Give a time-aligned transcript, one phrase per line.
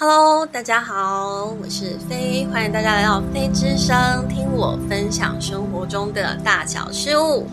[0.00, 7.48] Hello，大家好，我是飞，欢迎大家来到飞之声，听我分享生活中的大小事物。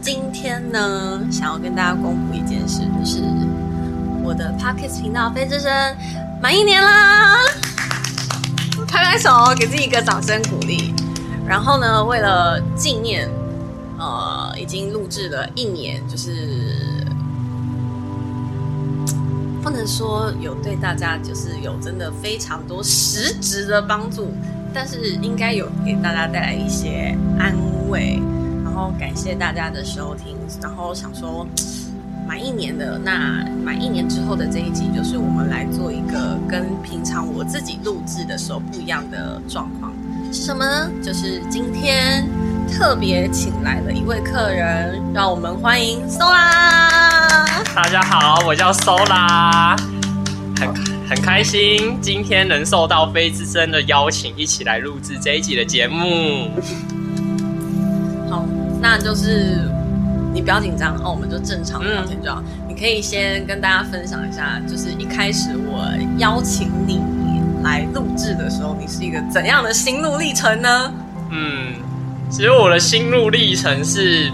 [0.00, 3.20] 今天呢，想要跟大家公布一件事，就是
[4.22, 5.68] 我的 Pockets 频道飞之声
[6.40, 7.34] 满一年啦！
[8.86, 10.94] 拍拍手，给自己一个掌声鼓励。
[11.44, 13.28] 然后呢，为了纪念，
[13.98, 17.04] 呃，已经录制了一年，就是。
[19.66, 24.30] 不能说有对大家就是有真的非常多实质的帮助，
[24.72, 27.52] 但是应该有给大家带来一些安
[27.88, 28.22] 慰，
[28.64, 31.44] 然后感谢大家的收听，然后想说
[32.28, 39.92] 满一年的那满一年之后的这一集，就是我们来做一个跟平常我自己录制的时候不一样的状况，
[40.32, 40.88] 是什么呢？
[41.02, 42.24] 就是今天
[42.66, 47.46] 特别请来了一位客人，让我们欢迎 Sola。
[47.74, 49.78] 大家好，我叫 Sola，
[50.58, 50.68] 很
[51.08, 56.50] 很开心今天能受到飞之声的邀请，一起来录制这一集的节目。
[58.28, 58.44] 好，
[58.80, 59.62] 那就是
[60.34, 62.42] 你不要紧张哦，我们就正常聊天就好。
[62.68, 67.00] 你可以先跟大家分享一下，就是一开始我邀请你
[67.62, 70.92] 来录制的时候，你是一个怎样的心路历程呢？
[71.30, 71.72] 嗯，
[72.30, 74.30] 其实我的心路历程是。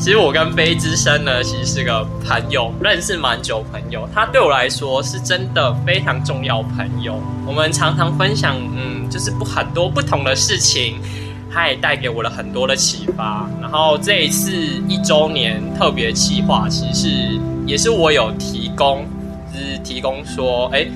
[0.00, 4.08] 其实我跟飞之生呢，其实是个朋友，认识蛮久朋友。
[4.14, 7.20] 他对我来说是真的非常重要朋友。
[7.44, 11.00] 我们常常分享，嗯，就是不很多不同的事情，
[11.52, 13.50] 他也带给我了很多的启发。
[13.60, 14.52] 然后这一次
[14.86, 17.36] 一周年特别企划，其实
[17.66, 19.04] 也是我有提供，
[19.52, 20.86] 就是提供说，哎，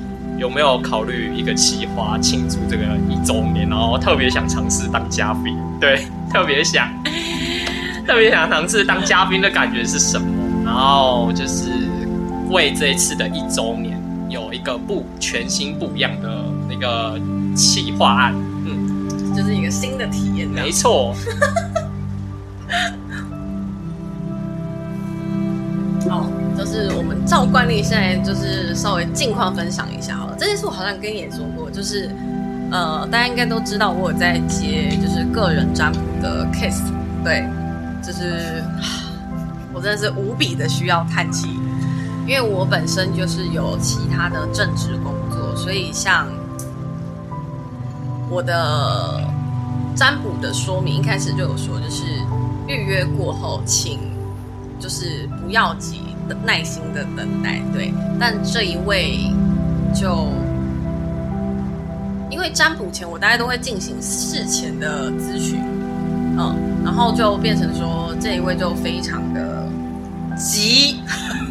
[0.42, 3.68] 有没有考虑一个企划庆祝这个一周年？
[3.68, 6.88] 然后特别想尝试当嘉宾，对，特别想。
[8.04, 10.26] 特别想尝试当嘉宾的感觉是什么？
[10.64, 11.70] 然后就是
[12.50, 13.96] 为这一次的一周年
[14.28, 17.16] 有一个不全新不一样的那个
[17.54, 18.34] 企划案，
[18.66, 20.48] 嗯，就是一个新的体验。
[20.48, 21.14] 没错。
[27.26, 30.36] 照惯例，现在就是稍微近况分享一下好了。
[30.38, 32.10] 这件事我好像跟你也说过，就是
[32.70, 36.82] 呃，大家应该都知道我有在接就是个人占卜的 case，
[37.24, 37.44] 对。
[38.04, 38.64] 就是
[39.72, 41.46] 我真的是无比的需要叹气，
[42.26, 46.26] 因为我本身就是有其他的正职工作，所以像
[48.28, 49.22] 我的
[49.94, 52.02] 占卜的说明一开始就有说，就是
[52.66, 54.00] 预约过后，请
[54.80, 56.11] 就是不要急，
[56.44, 57.60] 耐心的等待。
[57.72, 59.18] 对，但这一位
[59.94, 60.28] 就
[62.30, 65.60] 因为占卜前，我大概都会进行事前的咨询。
[66.34, 69.68] 嗯，然后就变成说这一位就非常的
[70.34, 71.00] 急，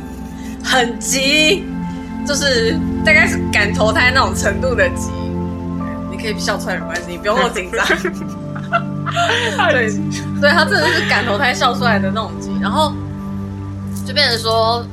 [0.64, 1.64] 很急，
[2.26, 5.12] 就是大概是赶投胎那种程度的急。
[6.10, 7.86] 你可以笑出来没关系，你不用那么紧张。
[9.70, 9.92] 对，
[10.42, 12.92] 对他真的是赶投胎笑出来的那种急，然后
[14.06, 14.86] 就变成说，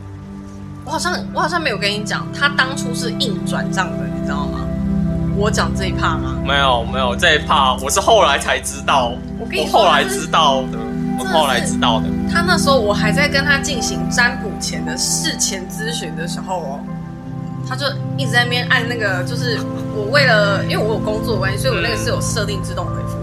[0.84, 4.60] 我好像我好像没有跟你讲，他当初是硬转账的，你知道吗？
[5.36, 6.36] 我讲这一趴吗？
[6.44, 9.12] 没有没有这一趴，我是后来才知道。
[9.38, 10.78] 我后来知道的，
[11.18, 12.06] 我后来知道的。
[12.30, 16.80] 他那时候我还在跟他进行占卜前的事前咨询的时候哦，
[17.68, 17.86] 他就
[18.16, 19.58] 一直在那边按那个，就是
[19.94, 23.16] 我为了因为我有工作关系，所以我那个是有设定自动回复。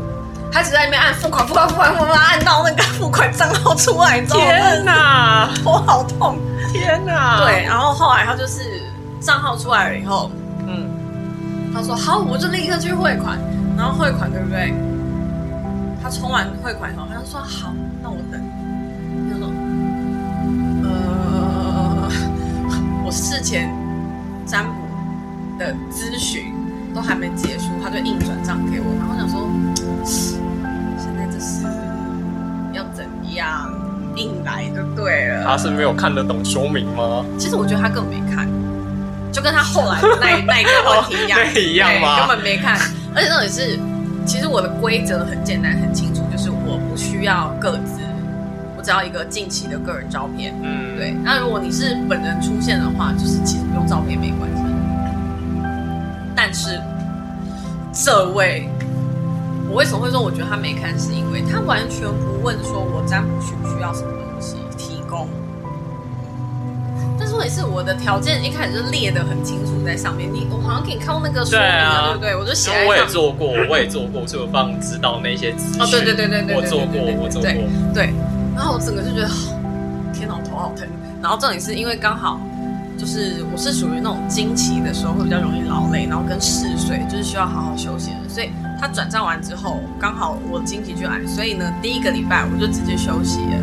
[0.56, 4.46] 他一直在那边按付款付款付款，付款按到那个付款账号出来，你知道吗？
[4.46, 6.38] 天哪， 我好痛！
[6.72, 7.42] 天哪！
[7.44, 8.82] 对，然后后来他就是
[9.20, 10.32] 账号出来了以后，
[10.66, 10.88] 嗯，
[11.74, 13.38] 他说好，我就立刻去汇款，
[13.78, 14.74] 然后汇款对不对？
[16.02, 18.42] 他充完汇款以后，他就说好，那我等。
[19.30, 19.52] 他说，
[20.86, 22.10] 呃，
[23.04, 23.70] 我事前
[24.46, 24.72] 占卜
[25.60, 26.55] 的咨询
[26.96, 28.96] 都还没结束，他就硬转账给我。
[28.98, 29.50] 然后想说，
[30.98, 31.66] 现在这是
[32.74, 33.70] 要怎样
[34.16, 35.44] 硬来就对了。
[35.44, 37.26] 他是没有看得懂说明吗？
[37.38, 38.48] 其实我觉得他根本没看，
[39.32, 42.20] 就跟他后来那 那一个问题一样，一样吗？
[42.20, 42.80] 根本没看，
[43.14, 43.78] 而且重点是。
[44.26, 48.00] 其实我的规则很简单很清楚，就是我不需要个子，
[48.76, 50.52] 我只要一个近期的个人照片。
[50.64, 51.12] 嗯，对。
[51.24, 54.64] 那如果你是本人出现的话，就是其实不用照片没关系。
[56.36, 56.82] 但是
[58.04, 58.68] 这位，
[59.70, 65.30] 我为什么会说我觉得他没看，是因为他完全不问说我占卜需不需要什么东西提供。
[67.28, 72.36] 重点是我的条件一开始就列的很清楚在上面，你我好像给你看过那个说明了，对不对？
[72.36, 75.82] 我就写在我也做过，我也做过，所以我帮知道那些资讯。
[75.82, 77.52] 哦，对对对对对，我做过，我做过。
[77.94, 78.14] 对，
[78.56, 79.30] 然后我整个就觉得，
[80.14, 80.88] 天哪，头好疼。
[81.22, 82.40] 然后重点是因为刚好
[83.06, 88.18] 就是我是属于那种经期的时候会比较容易劳累，然后跟嗜睡，就是需要好好休息的。
[88.28, 88.50] 所以
[88.82, 93.58] 他转账完之后，刚好我经期就来，所以呢，第一个礼拜我就直接休息了。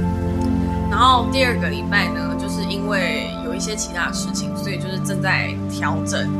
[0.88, 6.30] 然后第二个礼拜呢，就是因为有一些其他的事情，所以就是正在调整，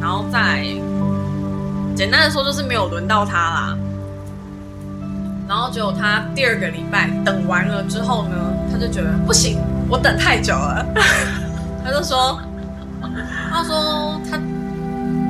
[0.00, 0.66] 然后再
[1.94, 3.78] 简单的说就是没有轮到他啦。
[5.48, 8.34] 然后结果他第二个礼拜等完了之后呢，
[8.72, 10.84] 他就觉得不行，我等太久了，
[11.84, 12.40] 他就说，
[13.50, 14.38] 他说他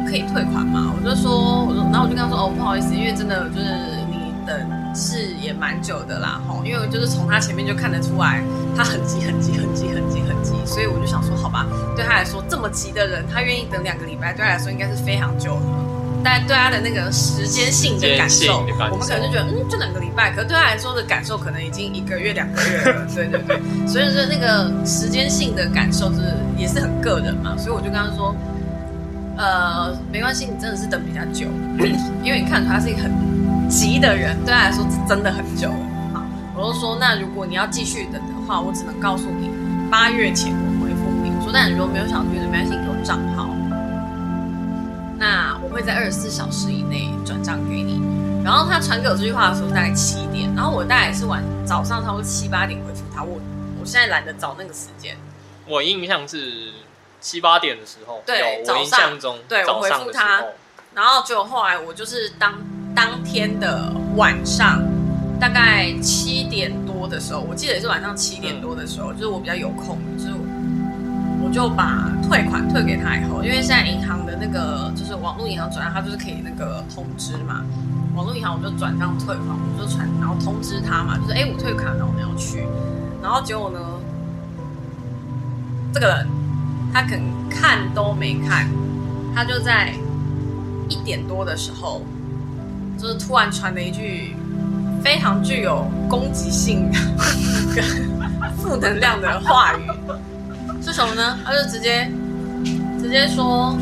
[0.08, 0.92] 可以退款吗？
[0.94, 3.64] 我就说，我说，然后我就跟他说，哦，不好意思，因为真的就是
[4.10, 4.54] 你等
[4.94, 8.42] 是也蛮久的啦，吼，因为就是从他前面就看得出来，
[8.76, 11.66] 他很急很急很急很急很急，所以我就想说，好吧，
[11.96, 15.62] 对他来说这么急的人，他愿意等两个礼拜，对他来说应该是非常久了。
[16.24, 20.30] 但对他的那个时间性的感受，我们可能就觉得，嗯，就两个礼拜。
[20.30, 23.06] 可对他来说 的感受，可能已经一个月、两个月了。
[23.14, 26.20] 对对对，所以说那个时间性的感受是
[26.56, 27.56] 也是很个人嘛。
[27.56, 28.34] 所以我就跟他说，
[29.36, 31.46] 呃，没关系，你真的是等比较久，
[32.22, 33.10] 因为你看出他是一个很
[33.68, 35.76] 急的人，对他来说是真的很久了。
[36.14, 36.24] 好，
[36.56, 39.50] 我就说，那如果你要继续等的话，我只能告诉你，
[39.90, 41.30] 八月前我回复你。
[41.38, 43.51] 我说，但你如果没有想去的，没关系，给我账号。
[45.72, 48.00] 会在二十四小时以内转账给你。
[48.44, 53.22] 然后他传给我这句话的时候大概七点，然后我大概是晚早上差不多七八点回复他。
[53.22, 53.40] 我
[53.80, 55.16] 我现在懒得找那个时间。
[55.66, 56.72] 我印象是
[57.20, 60.42] 七八点的时候，对，我印象中，对我回复他。
[60.92, 62.54] 然后就后来我就是当
[62.94, 64.82] 当天的晚上，
[65.40, 69.96] 大概七点多的时候，我记得也是晚上七点多的时候，就是我比较有空，
[71.52, 71.68] 就。
[71.74, 77.62] 把退款退给他以后，因为现在银行的那个就是网络银行转账，他就是可以那个通知嘛。
[78.14, 82.66] 网络银行我就转账退款，我就传，然后通知他嘛，就是哎我退款了，我们要去。
[83.22, 83.78] 然后结果呢，
[85.94, 86.26] 这个人
[86.92, 88.68] 他肯看都没看，
[89.34, 89.94] 他就在
[90.88, 92.02] 一点多的时候，
[92.98, 94.36] 就是突然传了一句
[95.02, 96.90] 非常具有攻击性
[97.74, 97.84] 跟
[98.56, 99.80] 负能量的话语。
[100.84, 101.38] 是什么呢？
[101.44, 102.10] 他就直接
[103.00, 103.76] 直接说，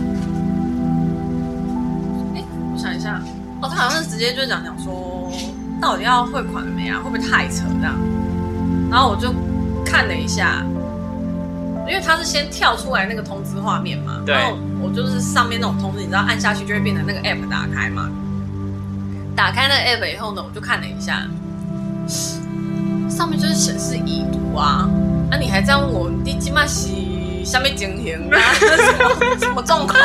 [2.34, 3.20] 哎，我想一下，
[3.60, 5.32] 哦，他好像是直接就讲讲说，
[5.80, 7.00] 到底要汇款了没啊？
[7.02, 7.98] 会不会太扯这样？
[8.90, 9.34] 然后我就
[9.84, 10.62] 看了一下，
[11.88, 18.08] 因为他是先跳出来那个通知画面嘛，然后我就是上面那种通知，你知道按下去就会变成那个 app 打开嘛。
[19.34, 21.26] 打开那个 app 以后呢，我就看了一下，
[23.08, 24.88] 上面就是显示已读啊。
[25.30, 26.88] 那你还这样问我，你起码是
[27.44, 28.36] 下面情形啊？
[28.52, 28.66] 什
[28.98, 29.96] 么什么状况？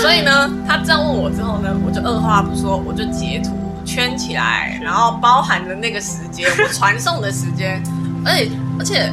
[0.00, 3.50] 所以呢，他这样问我之后呢，我就二话不说，我就截图
[3.84, 7.82] 圈起来，然后包含了那个时间，我传送的时间，
[8.24, 9.12] 而且而且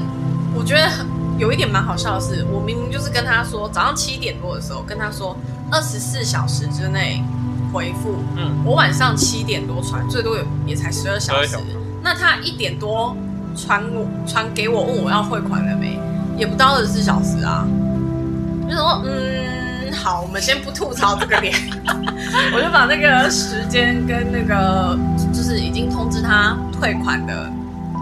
[0.54, 0.88] 我觉得
[1.40, 5.36] 有一点蛮好笑的是，我明明就是跟他说早上七点多的时候跟他说
[5.72, 7.24] 二十四小时之内
[7.74, 11.57] 回复，嗯，我晚上七点多传，最多也也才十二小时，
[12.04, 13.18] 那他一点多。
[13.56, 16.00] 传我传给我问我要汇款了没？
[16.38, 17.68] 也不到二十四小时啊。
[18.69, 21.54] 就说嗯好，我们先不吐槽这个点，
[22.56, 24.98] 我就把那个时间跟那个
[25.34, 27.51] 就是已经通知他退款的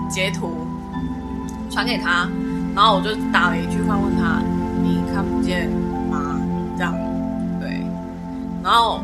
[0.09, 0.67] 截图
[1.71, 2.29] 传给他，
[2.75, 4.41] 然后我就打了一句话问他
[4.83, 5.69] 你看不见
[6.11, 6.39] 吗？
[6.77, 6.93] 这样
[7.59, 7.81] 对，
[8.61, 9.01] 然后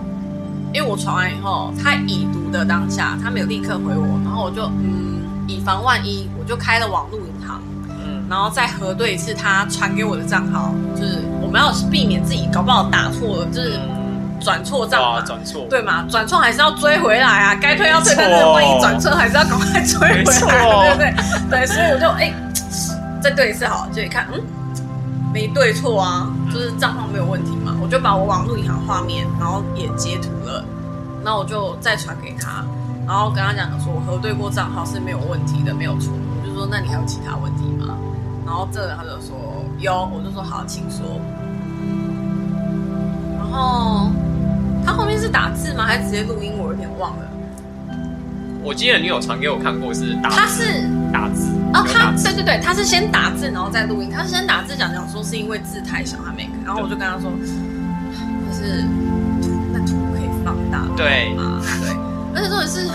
[0.74, 5.13] 因为我传完以后，他已读的当下他没有立刻回我，然后我就嗯。
[5.48, 13.80] 以防万一，我就开了网络银行，嗯，然后再核对一次他传给我的账号，就是我们要避免自己搞不好打错了，就是
[14.42, 16.06] 转错账嘛，转错，对嘛？
[16.10, 21.14] 转错还是要追回来啊，该退要退，但是万一转错还是要赶快追回来，对不对？
[21.50, 22.34] 对，所以我就哎，
[23.22, 24.42] 再对一次好，就一看，嗯，
[25.34, 30.64] 没对错啊，就是账号没有问题嘛，我就把我网络银行画面，然后也截图了，
[31.24, 32.66] 然后我就再传给他。
[33.06, 36.14] 然后跟他讲说，我核对过账号是没有问题的，没有错。
[36.14, 37.96] 我就说，那你还有其他问题吗？
[38.46, 39.36] 然后这人他就说
[39.80, 41.20] 有，我就说好，请说。
[43.38, 44.10] 然后
[44.86, 45.86] 他后面是打字吗？
[45.86, 46.54] 还是直接录音？
[46.58, 47.24] 我有点忘了。
[48.64, 54.10] 我记得你有传给我看过是打，他是打字哦，他对对对，他是先打字然后再录音。
[54.10, 58.82] 他是先打字讲讲说是因为字太小他没看，然后我就跟他说，就是
[59.42, 61.62] 图那图可以放大对吗？
[61.82, 62.03] 对。
[62.36, 62.88] 而且重点是，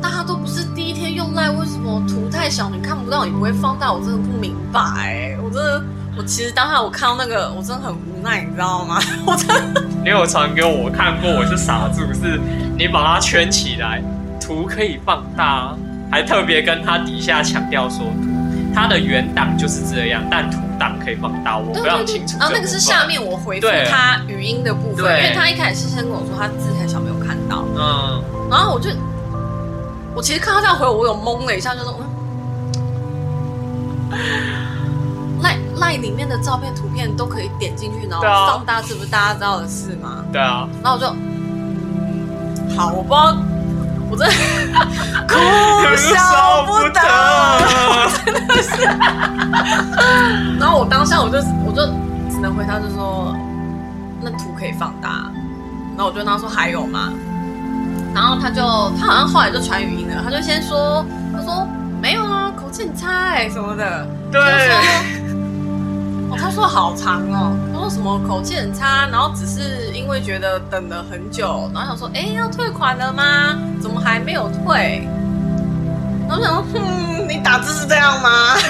[0.00, 3.92] 大家都不是第一天用赖，为什么图太小你看不到，也不会放大？
[3.92, 5.36] 我真的不明白。
[5.42, 5.82] 我真的，
[6.16, 8.98] 我其实当下我看到那个，我真的很无奈，你知道吗？
[9.26, 12.40] 我真的，你有传给我，看过，我是傻住，是
[12.76, 14.02] 你把它圈起来，
[14.40, 15.74] 图可以放大，
[16.10, 18.28] 还特别跟他底下强调说，图
[18.74, 22.36] 它的原档就是这样，但图档可以放大，我对非常清楚。
[22.38, 26.97] 然后那个是下，面我回复他语音的部分，因为他一开始是先跟我说他字太小
[27.78, 28.90] 嗯，然后我就
[30.14, 32.08] 我其实看到这样回我，我有懵了一下，就说嗯。
[35.40, 40.24] 赖赖里面的照片、图片都可以点进去，然后放大，这不是大家知道的事吗？
[40.32, 43.36] 对啊，然后我就，嗯好，我不知道，
[44.10, 44.34] 我真的
[45.28, 45.38] 哭
[45.96, 47.00] 笑不得。
[48.24, 48.82] 真的是
[50.58, 51.86] 然后我当下我就我就
[52.28, 53.32] 只能回他，就说
[54.20, 55.30] 那图可以放大。
[55.96, 57.12] 然后我就跟他说还有吗？
[58.14, 58.62] 然后他就
[58.98, 61.66] 他好像后来就传语音了，他就先说他说
[62.00, 64.06] 没有啊，口气很差哎、什么的。
[64.30, 64.40] 对
[66.30, 73.56] 哦，他说好长哦，他说什么口气很差，然后只是因为觉得等了很久，然后想说，哎，要退款了吗？
[73.80, 75.08] 怎么还没有退？
[76.28, 78.30] 然后想说，哼，你打字是这样吗？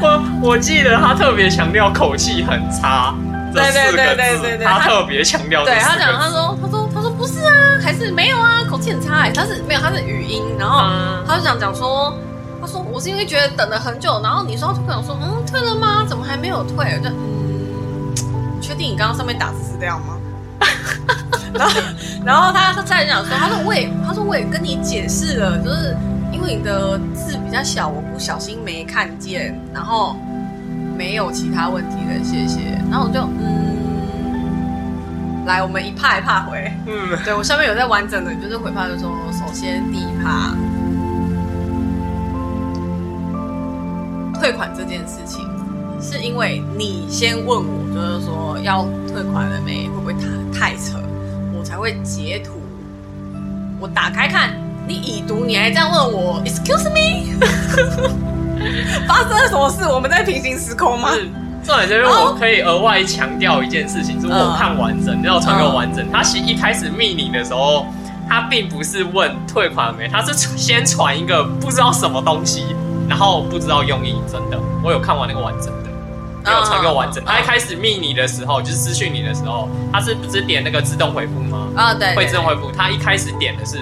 [0.00, 3.14] 我我记得他特别强调口气很差
[3.52, 7.52] 这对对四个对对对他他特别强调这对他讲，他说，他说，他说不是啊，
[7.82, 12.12] 还是没有啊，口气很差哎，他是没有，他是语音，然后嗯他就想讲说，
[12.60, 16.04] 他说我是因为觉得等了很久，然后你说要退款，我说嗯退了吗？
[16.08, 16.98] 怎么还没有退？
[16.98, 18.14] 我就嗯，
[18.56, 20.14] 你确定你刚刚上面打字是这样吗？
[21.54, 21.80] 然后
[22.26, 25.96] 然后他他再讲说，他说我也他说我也跟你解释了，就是
[26.30, 30.14] 因为你的字比较小，我不小心没看见，然后
[30.98, 32.76] 没有其他问题了，谢谢。
[32.90, 34.96] 然后我就嗯，
[35.46, 36.72] 来我们一趴一趴回。
[36.86, 40.52] 嗯，对我下面有在完整的，就是回话，就说首先第一趴，
[44.40, 45.48] 退款这件事情，
[46.00, 50.98] 是因为你先问我，就是说要退款了没，会不会太太扯，
[51.56, 52.54] 我才会截图，
[53.78, 54.50] 我打开看，
[54.88, 57.38] 你已读，你还这样问我，excuse me，
[59.06, 59.84] 发生了什么事？
[59.88, 61.10] 我们在平行时空吗？
[61.12, 61.28] 是
[61.64, 66.06] 重点就是我可以额外强调一件事情，是我有看完整，要传给我完整。
[66.10, 67.86] 他其实一开始密你的时候，
[68.28, 72.64] 他并不是问退款没，他是先传一个不知道什么东西，
[73.08, 75.88] 然后不知道用意，真的，我有看完那个完整的。
[76.44, 77.22] 没有传给我完整。
[77.24, 81.68] 嗯他一开始密你的时候，就是私讯你的时候，他是不是点那个自动回复吗？
[81.76, 82.70] 啊，对，会自动回复。
[82.70, 83.80] 他一开始点的是，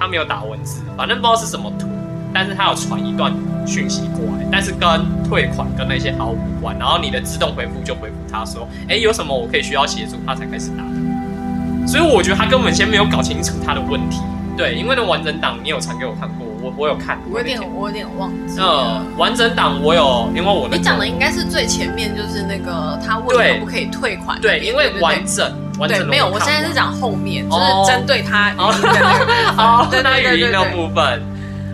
[0.00, 1.86] 他没有打文字，反正不知道是什么图，
[2.34, 3.32] 但是他有传一段
[3.66, 4.88] 讯息过来，但是跟
[5.28, 6.76] 退款跟那些毫无关。
[6.78, 11.86] 然后你的自动回复就回复他说，哎，有什么我可以需要协助，他才开始打的。
[11.86, 14.20] 所以我觉得他根本先没有搞清楚他的问题。
[14.56, 19.02] 对，因为那完整档你有传给我看过，我我有看，我有点我有点忘记呃了。
[19.16, 29.56] 完整档我有，因为我那个你讲的应该是最前面，就是那个他问对可不可以退款那对，因为完整完整没有，我现在是讲后面，就哦是针对他语音的那个部分。
[29.56, 31.31] 哦，对那对对语音的对对。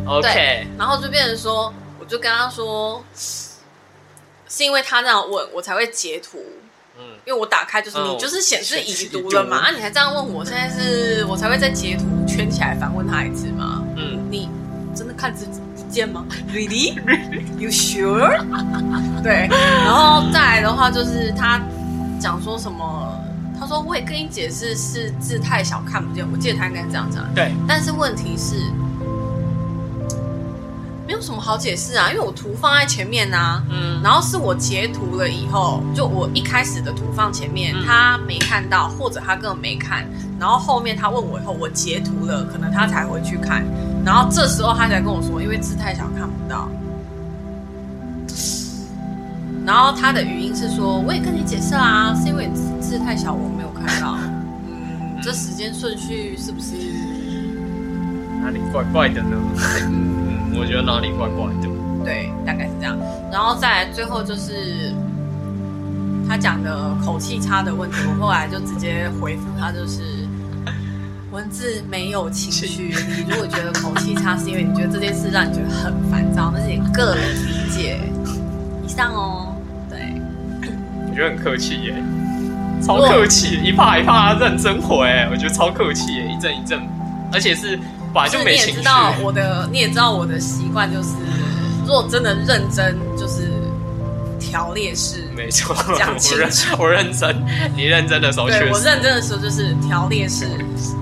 [0.09, 6.39] ，OK，然后就变成说，我就跟他说，是因为他这样问我才会截图，
[6.99, 13.85] 嗯，因为我打开就是嗯你就是显示已读了嘛，啊，你还这样问我，现在是我才会再截图圈起来反问他一次嘛？
[13.97, 14.49] 嗯，你
[14.97, 16.95] 真的看字不见吗？Really?
[17.59, 18.43] You sure?
[19.23, 19.49] 对，
[19.85, 21.61] 然后再来的话就是他
[22.19, 23.23] 讲说什么，
[23.61, 28.57] 他说我也跟你解释是字太小看不见，我记得他应该是这样讲，对，但是问题是。
[31.09, 40.07] 没有什么好解释啊，因为我图放在前面啊，嗯，然后是我截图了以后，就我一开始的图放前面，嗯他没看到，或者他根本没看，
[40.39, 43.65] 然后后面他问我以后，我截图了，可能他才回去看，
[44.05, 46.69] 然后这时候他才跟我说，因为字太小看不到。
[49.65, 52.51] 然后他的语音是说，我也跟你解释啦，是因为
[52.83, 54.19] 字太小，我没有看到。
[54.67, 56.75] 嗯，这时间顺序是不是？
[58.43, 59.37] 哪里怪怪的呢？
[60.59, 61.69] 嗯，我觉得哪里怪怪的。
[62.05, 62.97] 对，大概是这样。
[63.31, 64.93] 然后再来最后就是
[66.29, 70.03] 他讲的口气差的问题，我后来就直接回复他，就是
[71.31, 72.95] 文字没有情绪。
[72.95, 78.01] 你如果觉得口气差，是因为你觉得这件事让你觉得很烦躁，那是你个人理解。
[78.85, 79.55] 以上哦，
[79.91, 79.99] 对，
[81.09, 81.95] 我觉得很客气耶，
[82.83, 86.81] 超客气，一怕一怕认真回，我觉得超客气耶，一阵一阵，
[87.31, 87.79] 而且是
[88.13, 88.85] 本来就就是没情绪你也知。
[88.85, 91.09] 道我的，你也知道我的习惯就是，
[91.87, 93.51] 如果真的认真，就是
[94.39, 95.25] 条列式。
[95.37, 97.37] 没错，讲清楚我认真，
[97.77, 100.47] 你认真的时候对我实认真的时候，就是条列式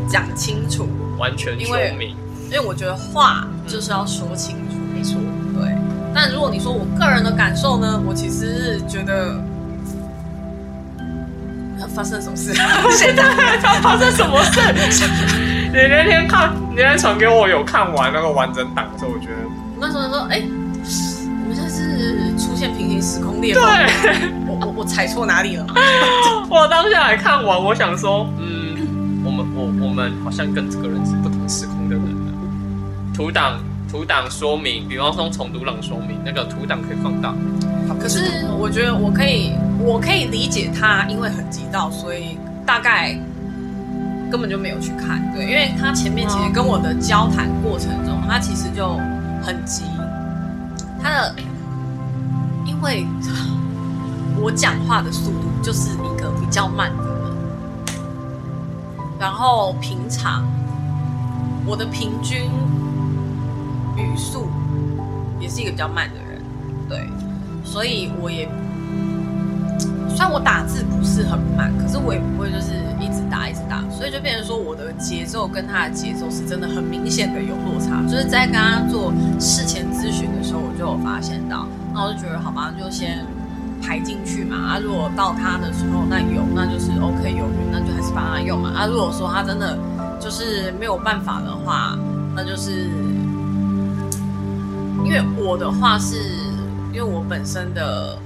[0.08, 0.88] 讲清楚。
[1.18, 2.14] 完全说明，
[2.50, 5.18] 因为我觉得话就是要说清楚，没错，
[5.58, 5.75] 对。
[6.14, 9.38] 但如果你说我个人的感受呢，我其实是觉得
[11.78, 12.52] 呃发生什么事？
[12.92, 14.60] 现在发生什么事？
[15.73, 23.62] 你那天看，你那天传给我有看完那个完整档的时候，我觉得我那时候说，哎、我们这是出现平行时空裂缝。
[23.62, 25.66] 对，我我我踩错哪里了？
[26.49, 32.32] 我当下来看完，我想说，嗯，我们我我们好像跟这个人是不同时空的人了。
[33.14, 33.58] 图档
[33.90, 37.35] 图档说明，比方说重读档说明，那个图档可以放大。
[38.00, 43.18] 可是我觉得我可以，我可以理解他，因为很急躁，所以大概
[44.30, 45.23] 根本就没有去看。
[45.33, 48.99] 对，因为他前面其实跟我的交谈过程中，他其实就
[49.42, 49.85] 很急。
[51.02, 51.35] 他的，
[52.64, 53.06] 因为
[54.40, 57.97] 我讲话的速度就是一个比较慢的人，
[59.18, 60.45] 然后平常
[61.64, 62.50] 我的平均
[63.97, 64.49] 语速
[65.40, 66.42] 也是一个比较慢的人，
[66.88, 67.09] 对。
[67.64, 68.49] 所以我也，
[70.09, 73.61] 虽然我打字不是很慢，可是我也不会就是一直打一直，
[73.96, 78.02] 所以就变成说我的节奏跟他的节奏是真的很明显的有落差。
[78.02, 83.24] 就是在跟他做事前咨询的时候，我就有发现到，那我就觉得好吧，就先
[83.82, 84.56] 排进去嘛。
[84.56, 88.72] 啊，如果到他的时候那有，那就是 OK 有，那就还是帮他用嘛。
[88.76, 89.78] 啊，如果说他真的
[90.20, 91.98] 就是没有办法的话，
[92.34, 92.90] 那就是
[95.04, 96.16] 因为我的话是。
[96.92, 98.16] 因为我本身的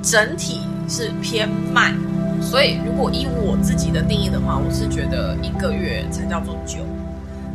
[0.00, 1.94] 整体是偏慢，
[2.42, 6.80] 所以如果以我自己的定义的话，我是觉得一个月才叫做久。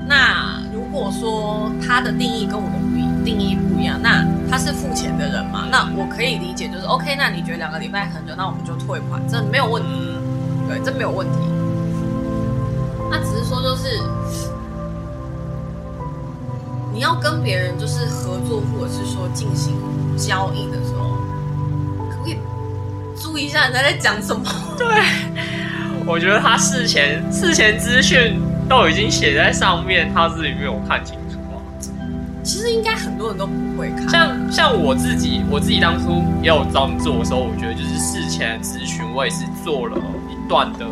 [0.07, 5.67] 那如果说他的定义跟我的不定义不一样，那他是付钱的人嘛？
[5.69, 7.15] 那我可以理解，就是 OK。
[7.17, 9.89] 那你觉得两个礼拜很久，那我们就退款，这没有问题。
[10.69, 11.37] 对，这没有问题。
[13.11, 14.01] 那只是说，就是
[16.93, 19.75] 你要跟别人就是合作，或者是说进行。
[20.17, 21.16] 交易的时候，
[23.37, 24.43] 注意一下人家在讲什么？
[24.75, 24.87] 对，
[26.07, 31.61] 我觉得他事前事前资讯都已经写在上面，他自己没有看清楚啊。
[32.43, 34.09] 其实应该很多人都不会看。
[34.09, 39.95] 像像我自己，我自己当初也有这样做的时候，我觉得就是事前咨询，我也是做了
[40.31, 40.87] 一段的。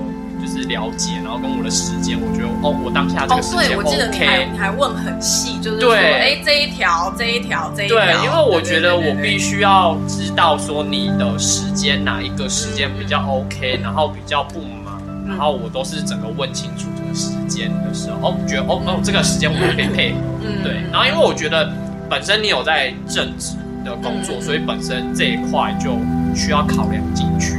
[0.46, 4.48] 就是了解，然后跟我的时间，我觉得哦，我当下这个时间 OK。
[4.52, 7.98] 你还问很细，就是说，哎，这一条，这一条，这一条。
[7.98, 20.18] 对，因为我觉得我必须要知道说你的时间哪一个时间比较 OK，然后比较不忙，然后我都是整个问清楚这个时间的时候，哦，觉得哦哦，这个时间我可以配合。
[20.44, 20.84] 嗯，对。
[20.92, 21.74] 然后因为我觉得
[22.08, 25.98] 本身你有在正职的工作，所以本身这一块就
[26.36, 27.56] 需要考量进去。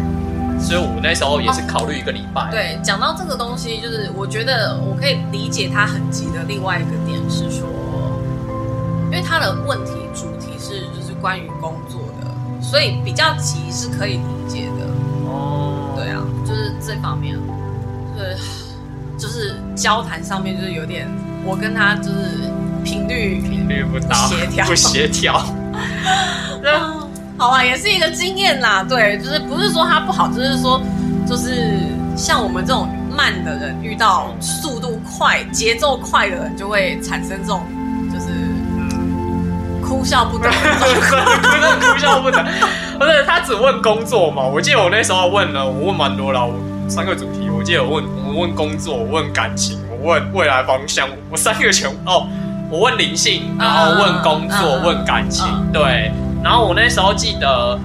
[0.66, 2.50] 所以我那时候也是考虑一个礼拜。
[2.50, 7.68] 对，讲到这个东西，就是我觉得我可以理解他很急的另外一个点是说，
[9.04, 12.26] 因为他的问题主题是就是关于工作的，
[12.60, 14.86] 所以比较急是可以理解的。
[15.28, 17.38] 哦，对啊，就是这方面，
[18.16, 18.36] 对，
[19.16, 21.08] 就是交谈上面就是有点，
[21.44, 22.50] 我跟他就是
[22.82, 25.46] 频率频率不搭，协调不协调。
[27.38, 28.82] 好啊，也是一个经验啦。
[28.88, 30.80] 对，就是不是说它不好，就是说，
[31.28, 31.78] 就是
[32.16, 37.60] 像我们这种慢的人，遇到速度快、节奏快的人，就会产生这种
[38.10, 38.26] 就是
[39.86, 42.42] 哭笑不得，哭笑不得。
[42.98, 44.42] 不是他只问工作嘛？
[44.42, 46.54] 我记得我那时候问了，我问蛮多了，我
[46.88, 47.50] 三个主题。
[47.50, 52.26] 我记得我问我问工作，我问感情，我问未来方向，我三个全哦，
[52.70, 56.10] 我问灵性，然后问工作，问感情，对。
[56.46, 57.76] 然后我那时候记得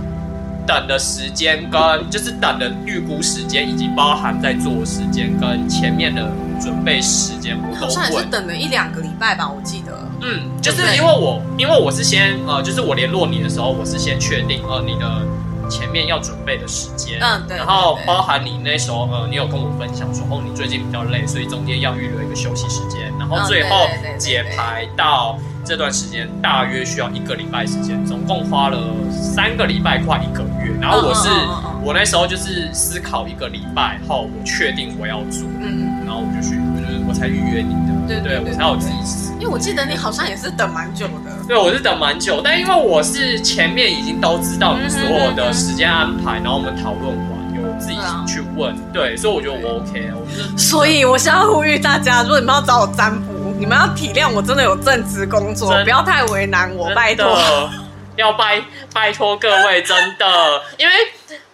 [0.67, 8.23] 等的时间跟就是等的预估时间，以及包含在做时间跟前面的准备时间，我都问。
[8.23, 9.97] 是等了一两个礼拜吧，我记得。
[10.21, 15.25] 嗯，就是因为我因为我是先呃，就是我联络你的时候，我是先确定呃你的
[15.67, 23.87] 前面要准备的时间，嗯对，然后包含你那时候呃，你有跟我分享说哦，你最近比较累，所以中间要预留一个休息时间，然后最后
[24.19, 25.35] 解牌到。
[25.63, 28.77] 这段时间大约需要一个礼拜时间，总共花了
[29.11, 30.71] 三个礼拜，快一个月。
[30.81, 31.29] 然后我是
[31.83, 39.31] 我那时候就是思考一个礼拜后，我确定我要做，嗯，然后我就去，我就我才预约你的，对对，我才有自己吃。
[39.39, 47.97] 因为我记得你好像也是等蛮久的，对，我是等蛮久，但因为我是前面已经都知道你所有的时间安排，然后我们讨论完，有自己
[48.27, 53.30] 去问，对，所以我觉得我 OK，我就所以我想要呼吁大家，如果你们要找我占卜。
[53.61, 57.39] 你们要体谅我，真的有正职工作，不要太为难我，拜托。
[58.17, 58.59] 要拜
[58.91, 60.93] 拜托各位，真的， 因为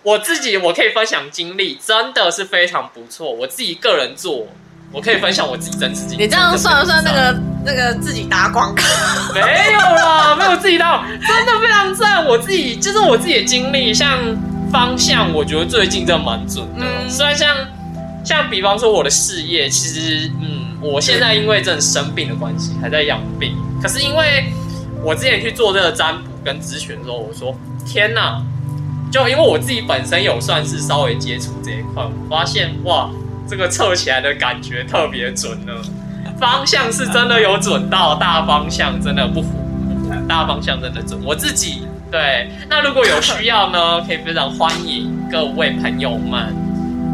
[0.04, 3.30] 我自己我可以分享经历，真的是非常不错。
[3.30, 4.48] 我自己个人做，
[4.94, 6.24] 我可以分享我自己真实经历。
[6.24, 8.82] 你这样算不算那个那个自己打广告？
[9.36, 9.42] 没
[9.74, 12.26] 有啦，没有自己打，真的非常赞。
[12.26, 14.18] 我自己就是我自己的经历，像
[14.72, 16.86] 方向，我觉得最近真的蛮准的。
[17.10, 17.56] 虽然像
[18.24, 20.67] 像比方说我的事业，其实嗯。
[20.82, 23.56] 我现在因为正生病的关系，还在养病。
[23.82, 24.46] 可是因为
[25.04, 28.42] 我之前去做这个占卜，跟咨询的时候，我说天哪！
[29.10, 33.10] 就因为我自己本身有算是稍微接触这一块，我发现哇，
[33.50, 35.74] 这个测起来的感觉特别准呢，
[36.38, 39.48] 方向是真的有准到，大方向真的不糊，
[40.28, 41.18] 大方向真的准。
[41.24, 46.54] 我自己对，那如果有需要呢，可以非常欢迎各位朋友们，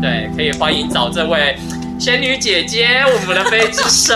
[0.02, 1.56] 对，可以欢迎找这位
[2.04, 4.14] 仙女姐姐，我们的飞之声，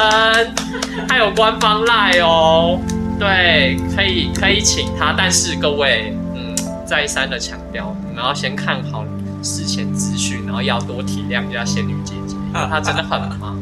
[1.08, 2.78] 还有官方赖哦，
[3.17, 6.13] 对，可以可以请她，但是各位。
[6.36, 6.54] 嗯
[6.86, 9.06] 再三的强调，你们要先看好
[9.41, 13.58] 事前资讯，然后要多体谅一下仙女姐姐，因为她真的很忙，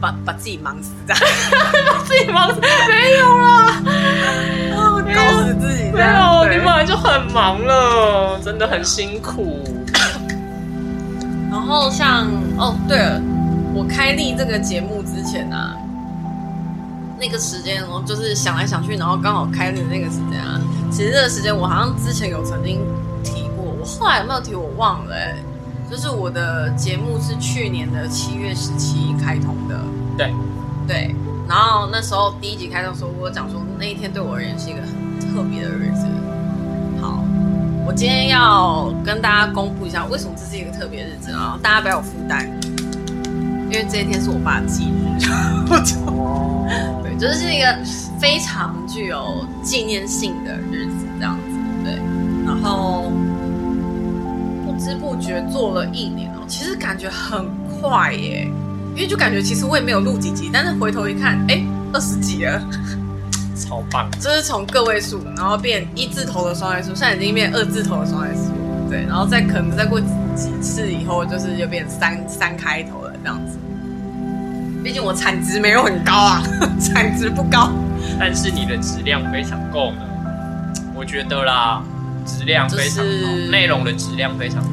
[0.00, 0.90] 把把自己忙死。
[1.06, 3.80] 的，把自己忙死没有啦，
[5.14, 9.62] 搞死自己，没有，你本来就很忙了，真的很辛苦。
[11.48, 12.26] 然后像
[12.58, 13.20] 哦，对了，
[13.76, 15.76] 我开立这个节目之前啊。
[17.18, 20.60] 那个时间哦，就是想来想去，然后刚好开的那个时间啊。
[20.90, 22.80] 其实这个时间我好像之前有曾经
[23.22, 25.14] 提过，我后来有没有提我忘了。
[25.90, 29.78] 就是我的节目是去年的七月十七开通的。
[30.16, 30.34] 对
[30.86, 31.14] 对，
[31.48, 36.06] 然后那时候第一集开通的时候，我讲说那一天对我而言是一个很特别的日子。
[37.00, 37.24] 好，
[37.86, 41.58] 我今天要跟大家公布一下为什么这是一个特别日子啊！
[41.62, 42.50] 大家不要有负担，
[43.76, 45.18] 因为这一天是我爸的忌日
[47.02, 47.14] 对。
[47.18, 47.76] 就是一个
[48.18, 51.42] 非常具有纪念性的日子，这样子
[51.84, 52.00] 对。
[52.46, 53.12] 然后
[54.64, 57.46] 不知不觉做了一年哦，其实感觉很
[57.80, 58.50] 快耶，
[58.94, 61.62] 因为就感觉其实我也没有录几集，但是回头一看，哎，
[61.92, 62.62] 二十集了，
[63.54, 64.10] 超棒！
[64.18, 68.52] 就是从个位数，然后变一字头的双位数，现在已经变二字头的双位数，
[68.88, 69.04] 对。
[69.06, 70.00] 然后再可能再过
[70.34, 73.58] 几次以后，就是就变三三开头了这样子。
[74.86, 76.40] 毕竟我产值没有很高啊，
[76.78, 77.72] 产值不高，
[78.20, 80.02] 但是你的质量非常够呢，
[80.94, 81.82] 我觉得啦，
[82.24, 84.70] 质量非常好，内容的质量非常高，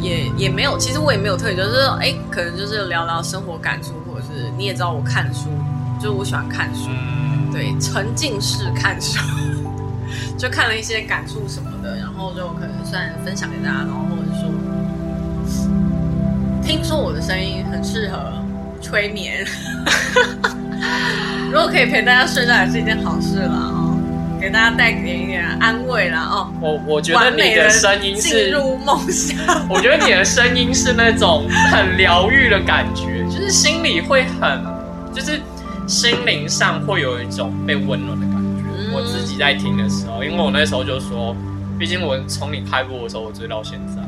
[0.00, 5.48] 也也没有，其实我也没有特别，就是哎，可能就是聊聊生活感触，或者是你也知道我看书，
[6.00, 6.88] 就是我喜欢看书，
[7.50, 9.18] 对，沉浸式看书，
[10.38, 14.48] 就看了一些感触什么的，然后就可能算分享给大家，然后或者说，
[16.62, 18.45] 听说我的声音很适合。
[18.86, 19.44] 催眠，
[21.50, 23.98] 如果可以陪大家睡觉，也是一件好事了哦。
[24.40, 26.52] 给大家带给一点安慰啦哦。
[26.60, 29.36] 我我觉得你的声音是进入梦乡。
[29.68, 34.62] 我觉得你的声音是那种很疗愈的感觉，就是心里会很，
[35.12, 35.40] 就是
[35.88, 38.62] 心灵上会有一种被温暖的感觉。
[38.94, 41.34] 我自己在听的时候，因为我那时候就说，
[41.76, 44.00] 毕竟我从你开播的时候，我追到现在。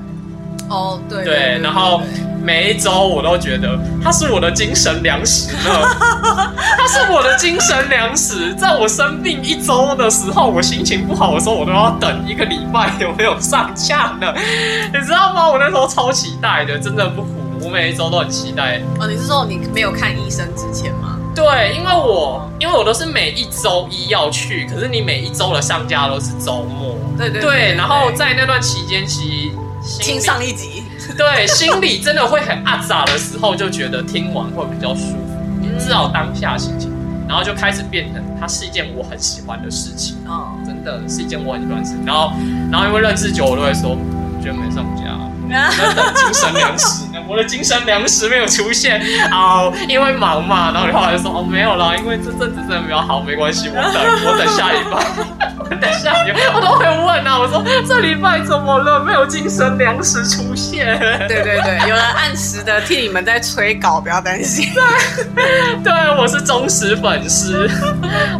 [0.69, 2.03] 哦，对对，然后
[2.43, 5.97] 每一周我都觉得它是我的精神粮食呢，
[6.77, 8.55] 他是我的精神粮食。
[8.55, 14.33] 在我生病一周的时候，我心情不好的时候，我都要等一个礼拜有没有上架呢？
[14.93, 15.49] 你知道吗？
[15.49, 17.29] 我那时候超期待的，真的不糊，
[17.65, 18.81] 我每一周都很期待。
[19.01, 21.19] 哦，你是说你没有看医生之前吗？
[21.35, 29.68] 对，因为我因为我都是每一周一要去，可是你每一周的上架都是周末，对对对，然后在那段期间其实。
[30.01, 30.85] 听上一集，
[31.17, 36.93] 对，心里真的会很阿杂的时候，就觉得听完会比较舒服，至少当下心情，
[37.27, 42.05] 然后就开始变成它是一件我很喜欢的事情，哦，真的是一件我很喜欢的事情。
[42.05, 42.33] 然后，
[42.71, 43.97] 然后因为认识久，我都会说，
[44.43, 45.05] 觉得没上架，
[45.49, 49.01] 等精神粮食，我的精神粮食没有出现，
[49.33, 50.71] 哦，因为忙嘛。
[50.73, 53.95] 然后你后来就说，哦，没有啦，因为这阵子真的没有好，没关系，我等，
[54.27, 55.38] 我等下一拜。
[55.69, 56.15] 等下，
[56.55, 57.39] 我都会问啊！
[57.39, 59.01] 我说这礼拜怎么了？
[59.01, 60.99] 没有精神粮食出现。
[61.29, 64.69] 对对对，有人按时的替你们在催稿，不要担心。
[65.35, 67.69] 对，对我是忠实粉丝，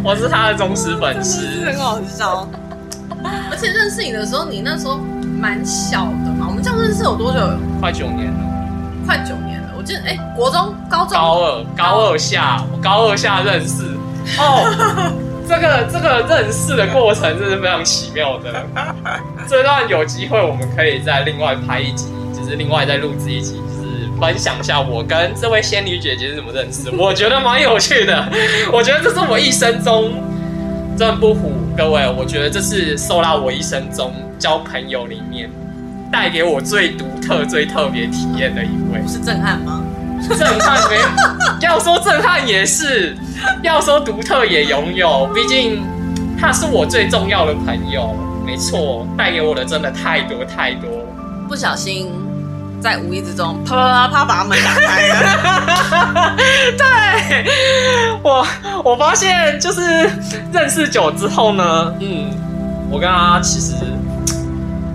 [0.03, 2.47] 我是他的忠实粉丝，很好笑。
[3.51, 4.99] 而且认识你的时候，你那时候
[5.39, 6.47] 蛮小的嘛。
[6.47, 7.39] 我们这样认识有多久？
[7.79, 8.39] 快九年了，
[9.05, 9.69] 快九年了。
[9.77, 13.83] 我记得，哎，国中、高中、高二、高二下，高二下认识
[14.37, 15.11] 哦。
[15.49, 18.63] 这个这个认识的过程真是非常奇妙的。
[19.47, 26.91] 这段有机会我们可以再另外拍一集，就是另外再录制一集，就是分享一下我跟这位仙女姐姐是怎么认识。
[26.91, 28.29] 我觉得蛮有趣的。
[28.71, 30.13] 我觉得这是我一生中
[30.95, 35.49] 真不唬各位，我觉得这是受到我一生中交朋友里面
[36.11, 39.01] 带给我最独特、最特别体验的一位。
[39.07, 39.83] 是震撼吗？
[40.27, 40.97] 震撼没？
[41.61, 43.15] 要说震撼也是，
[43.61, 45.29] 要说独特也拥有。
[45.33, 45.83] 毕竟
[46.39, 50.89] 他是我最重要的朋友，没错，带给我的真的太多太多。
[51.47, 52.11] 不小心
[52.81, 56.35] 在无意之中，啪啪啪啪把门打开了。
[56.77, 57.45] 对
[58.21, 58.45] 我，
[58.83, 60.09] 我发现就是
[60.53, 62.29] 认识久之后呢，嗯，
[62.89, 63.73] 我跟他其实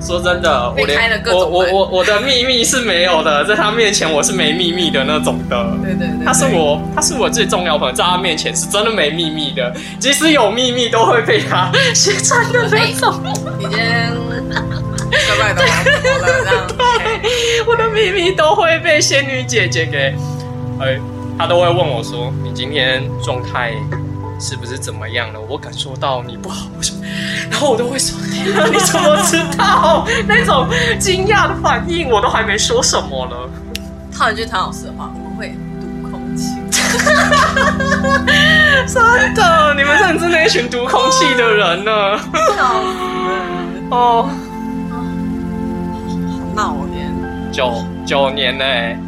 [0.04, 5.66] 说真的，我连我我我我的秘密是没有的，在他面前我是没秘密的那种的。
[5.82, 13.14] 对对对，他是我，他是我最重要的朋友，在他面前是真的没秘密的，即使有秘密都会被他 揭穿的那种。
[13.58, 14.12] 你今天
[15.10, 15.72] 怪怪的吗？
[15.84, 16.44] 怎么了？
[16.44, 16.66] 这样
[17.02, 17.30] 嘿
[17.66, 20.14] 我的秘密都会被仙女姐姐给，
[20.80, 20.98] 哎，
[21.38, 23.72] 她都会问我说：“你今天状态
[24.40, 27.04] 是不是怎么样了？”我感受到你不好，什么，
[27.50, 30.68] 然后我都会说：“天啊，你怎么知道？”那种
[30.98, 33.36] 惊讶的反应，我都还没说什么呢。
[34.12, 36.54] 套一句唐老师的话，我们会读空气。
[38.86, 39.02] 真
[39.34, 41.90] 的，你们真的是那一群读空气的人呢。
[42.54, 42.98] 笑死！
[43.90, 44.28] 哦，
[46.54, 46.93] 闹年，
[47.54, 47.72] 九
[48.04, 48.64] 九年呢、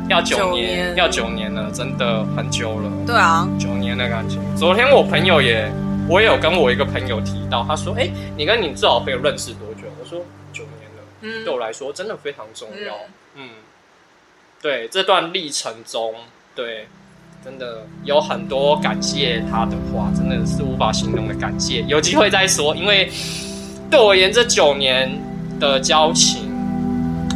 [0.09, 2.89] 要九九年，要九年了，真的很久了。
[3.05, 4.41] 对啊，九年的感情。
[4.55, 5.69] 昨天我朋友也，
[6.09, 10.21] 我也有跟我一个朋友提到，他说：“哎、你跟你最好朋友认识多久？”我说
[10.55, 12.95] ：“九年了。”嗯对我来说真的非常重要。
[13.35, 13.49] 嗯，
[14.63, 16.15] 对这段历程中，
[16.55, 16.87] 对，
[17.45, 21.83] 真的有很多感谢他的话，真的是无法形容的感谢。
[21.89, 23.11] 有机会再说，因为
[23.91, 25.11] 对我而言，这九年
[25.59, 26.46] 的交情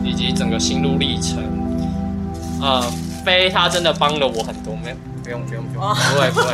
[0.03, 1.39] 以及整个心路历程，
[2.61, 2.83] 呃，
[3.25, 4.97] 飞他真的帮了我很多，没有。
[5.23, 6.47] 不用不用不用，哦不会不会，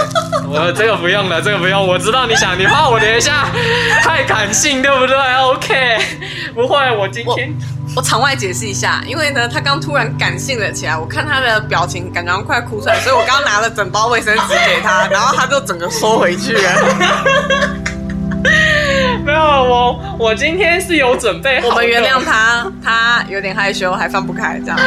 [0.67, 1.87] 我这个不用了，这个不用。
[1.87, 3.47] 我知道你想，你怕我等一下
[4.03, 5.99] 太感性，对不对？OK，
[6.55, 7.57] 不会，我今天
[7.97, 17.96] 我场外解释一下，因为呢，他刚突然感性了起来，我看他的表情，感觉快哭出来，所以我刚刚拿了整包卫生纸给他，然后他就整个缩回去了。
[19.27, 21.71] 没有我，我今天是有准备好。
[21.71, 24.79] 我们原谅他，他有点害羞，还放不开，这样。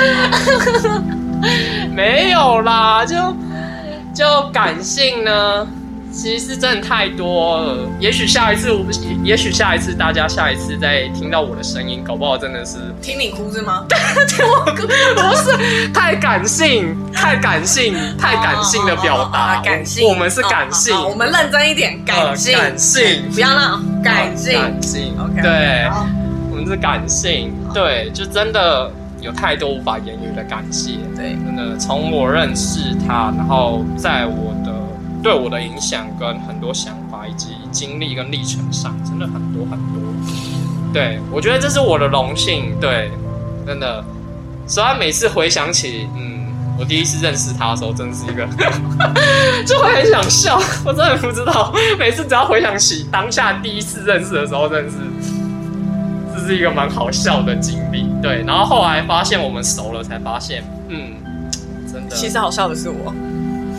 [1.93, 3.17] 没有啦，就
[4.15, 5.67] 就感性呢，
[6.11, 7.87] 其实真的太多了。
[7.99, 8.85] 也许下一次我，
[9.23, 13.85] 也许下一次大家下一次再听到我的声音，搞不好真的是听你哭是吗？
[14.27, 19.39] 听我哭不是太感性，太感性，太感性的表达。
[19.39, 24.53] 啊感性，我们是感性，我们认真一点，感性，呃感性，不要闹，感性。
[24.53, 25.89] 感性 OK，对。
[26.51, 28.91] 我们是感性，对，就真的
[29.21, 30.97] 有太多无法言语的感谢。
[31.15, 34.58] 对，真的从我认识他，然后在我的
[35.21, 40.01] 对我的影响跟很多想法以及经历跟历程上，真的很多很多。
[40.93, 43.11] 对我觉得这是我的荣幸，对，
[43.65, 44.03] 真的。
[44.65, 46.47] 虽然每次回想起，嗯，
[46.79, 48.47] 我第一次认识他的时候，真的是一个
[49.65, 50.59] 就会很想笑。
[50.85, 54.97] 我真的不知道，每次只要回想起当下第一次认识的时候，真的是。
[56.35, 58.43] 这是一个蛮好笑的经历，对。
[58.43, 61.13] 然后后来发现我们熟了，才发现，嗯，
[61.91, 63.13] 真的，其实好笑的是我，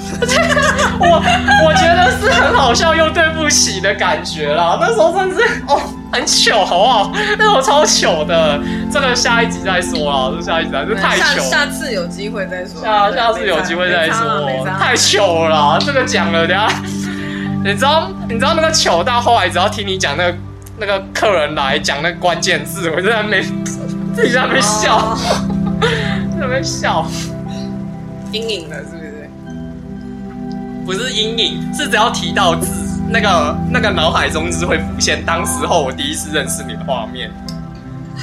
[0.99, 1.23] 我
[1.67, 4.79] 我觉得是很好笑又对不起的感觉啦。
[4.81, 5.81] 那时候真的是哦，
[6.13, 7.13] 很糗，好不好？
[7.39, 8.59] 那时候超糗的，
[8.93, 11.41] 这个下一集再说啦，这下一集再说，这太下糗。
[11.43, 12.81] 下次有机会再说。
[12.83, 16.69] 下下次有机会再说，太糗了，这个讲了，等一下，
[17.65, 20.35] 你知道你知道那个糗到后来，只要听你讲那个
[20.79, 23.45] 那个客人来讲那个关键字，我就在那边
[24.15, 25.19] 自己在那边笑，哦
[25.81, 27.07] 在那边笑。
[28.33, 28.90] 阴影了，是
[30.85, 31.13] 不是？
[31.13, 37.31] 阴影，是只要提到字，那个那个脑海中就是会浮现当时候我第一次认识你的画面，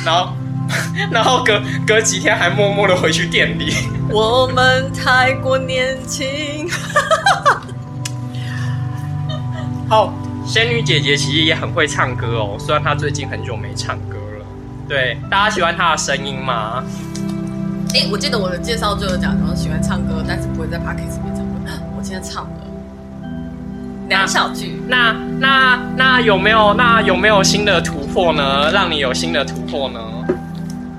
[0.05, 0.33] 然后
[1.11, 3.73] 然后隔隔几天还默默的回去店里。
[4.09, 6.67] 我们太过年轻。
[9.89, 10.13] 好，
[10.45, 14.45] 仙女姐姐其实也很会唱歌哦，虽然她最近很久没唱歌了。
[14.87, 16.83] 对，大家喜欢她的声音吗？
[17.95, 21.45] 哎、我记得我的介绍就有讲，说喜欢唱歌，但是不会在 podcast 里面唱
[22.07, 22.51] 今天唱的
[24.07, 28.71] 两小句，那那那有没有那有没有新的突破呢？
[28.71, 29.99] 让你有新的突破呢？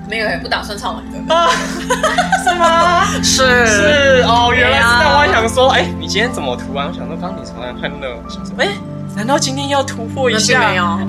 [0.07, 1.33] 没有，也不打算唱完的。
[1.33, 1.49] 啊，
[2.45, 3.05] 是吗？
[3.23, 4.99] 是是哦，原来是这样。
[4.99, 6.87] 对啊我还想说，哎、你今天怎么突然？
[6.87, 8.67] 我想说，刚刚你突然哼了，我想说，哎、
[9.15, 10.59] 难道今天要突破一下？
[10.59, 10.99] 并没有，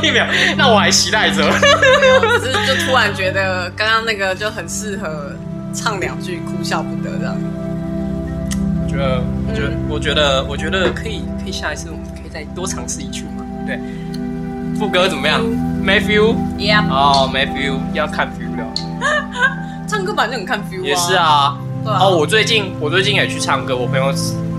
[0.00, 0.24] 并 没有。
[0.56, 1.42] 那我还期待着。
[2.40, 5.32] 只是就突然觉得刚刚那个就很适合
[5.74, 7.36] 唱两句，哭笑不得这样。
[8.92, 13.44] 我觉得，我觉得，我觉得，我觉得可以，可以下一次我们可以再多尝试一曲嘛。
[13.66, 13.78] 对，
[14.78, 15.40] 副歌怎么样？
[15.82, 18.66] 没 feel？Yeah，哦，没 feel，要看 feel 了。
[19.88, 20.84] 唱歌本来就很看 feel 啊。
[20.84, 21.56] 也是，啊。
[21.82, 21.98] 对啊。
[22.02, 24.12] 哦，我最近我最近也去唱歌，我朋友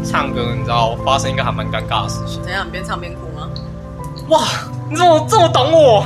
[0.04, 2.42] 唱歌，你知道发生一个还蛮尴尬的事情。
[2.44, 2.66] 怎样？
[2.72, 3.48] 边唱边哭吗？
[4.30, 4.42] 哇，
[4.90, 6.04] 你怎么这么懂我？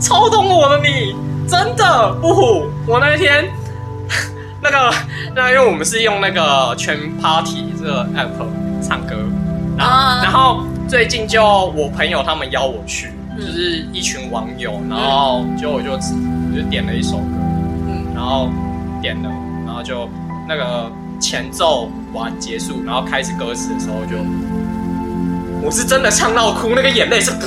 [0.00, 1.14] 超懂我的你，
[1.48, 2.66] 真的不虎。
[2.86, 3.48] 我那天
[4.64, 4.94] 那个
[5.36, 8.30] 那因为我们是用那个全 Party 这个 app
[8.82, 9.14] 唱歌，
[9.76, 10.20] 然后、啊。
[10.22, 11.44] 然后最近就
[11.76, 17.36] 我朋友他们邀我去，就是一群网友，然后就我就我就点了一首歌，
[17.86, 18.48] 嗯，然后
[19.02, 19.28] 点了，
[19.66, 20.08] 然后就
[20.48, 24.16] 那个前奏完结束，然后开始歌词的时候就，
[25.64, 27.30] 我是真的唱到哭，那个眼泪是，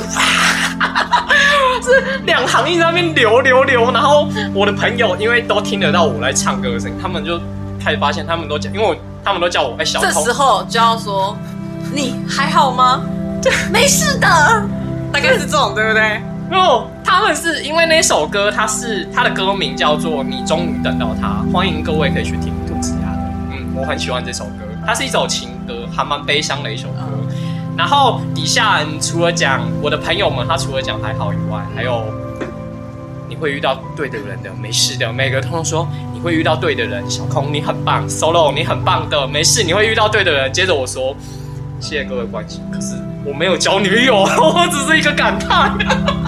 [1.84, 7.40] 是两行一直在那边流流流，然后我的朋友因为都听得到我在唱歌的声音，他们就
[7.80, 11.38] 开始发现，他们都讲，因为我他们都叫我哎小偷这时，候就要说
[11.94, 13.04] 你还好吗？
[13.72, 14.28] 没事的，
[15.14, 16.20] 大概是这种，对不对？
[16.52, 23.32] 哦，他们是因为那首歌，它是它的歌名叫做《你终于等到他》，欢迎各位可以去听兔子鸭的。
[23.52, 27.04] 嗯，我很喜欢这首歌，它是一首情歌，还蛮悲伤的一首歌。
[27.78, 32.04] 然后底下除了讲我的朋友们，他除了讲还好以外，还有
[33.30, 35.14] 你会遇到对的人的，没事的。
[35.14, 40.52] 每个通通说你会遇到对的人，小空你很棒，solo 你很棒的，没事，你会遇到对的人。
[40.52, 41.16] 接着我说
[41.80, 45.78] 谢谢各位关心，可是我没有交女友，我只是一个感叹。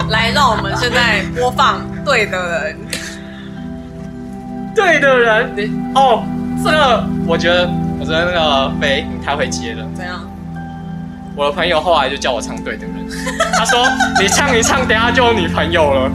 [0.08, 2.76] 来，让我们现在播放对的人。
[4.72, 6.22] 对的人，哦，
[6.64, 9.84] 这个我觉得，我觉得那个飞你太会接了。
[9.96, 10.29] 怎样？
[11.36, 12.94] 我的朋友后来就叫我唱对的人，
[13.56, 13.86] 他说
[14.20, 16.10] 你唱一唱，等下就有女朋友了。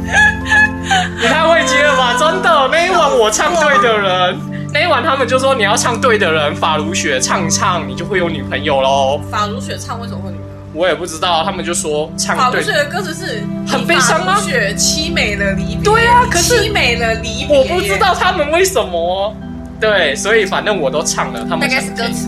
[1.19, 2.15] 你太会接了吧？
[2.19, 4.38] 真的，那一晚我唱对的人，
[4.73, 9.19] 那一晚他们就说你要唱对的人，法如雪唱一唱，你就会有女朋友喽。
[9.32, 10.56] 法如雪唱为什么会女朋友？
[10.73, 12.73] 我也不知道，他们就说法唱对如雪。
[12.73, 15.84] 的歌词是很悲伤吗雪凄美的离别。
[15.84, 17.58] 对啊可是凄美的离别。
[17.58, 19.34] 我不知，道他们为什么，
[19.80, 22.28] 对，所以反正我都唱了，他们大概是歌词。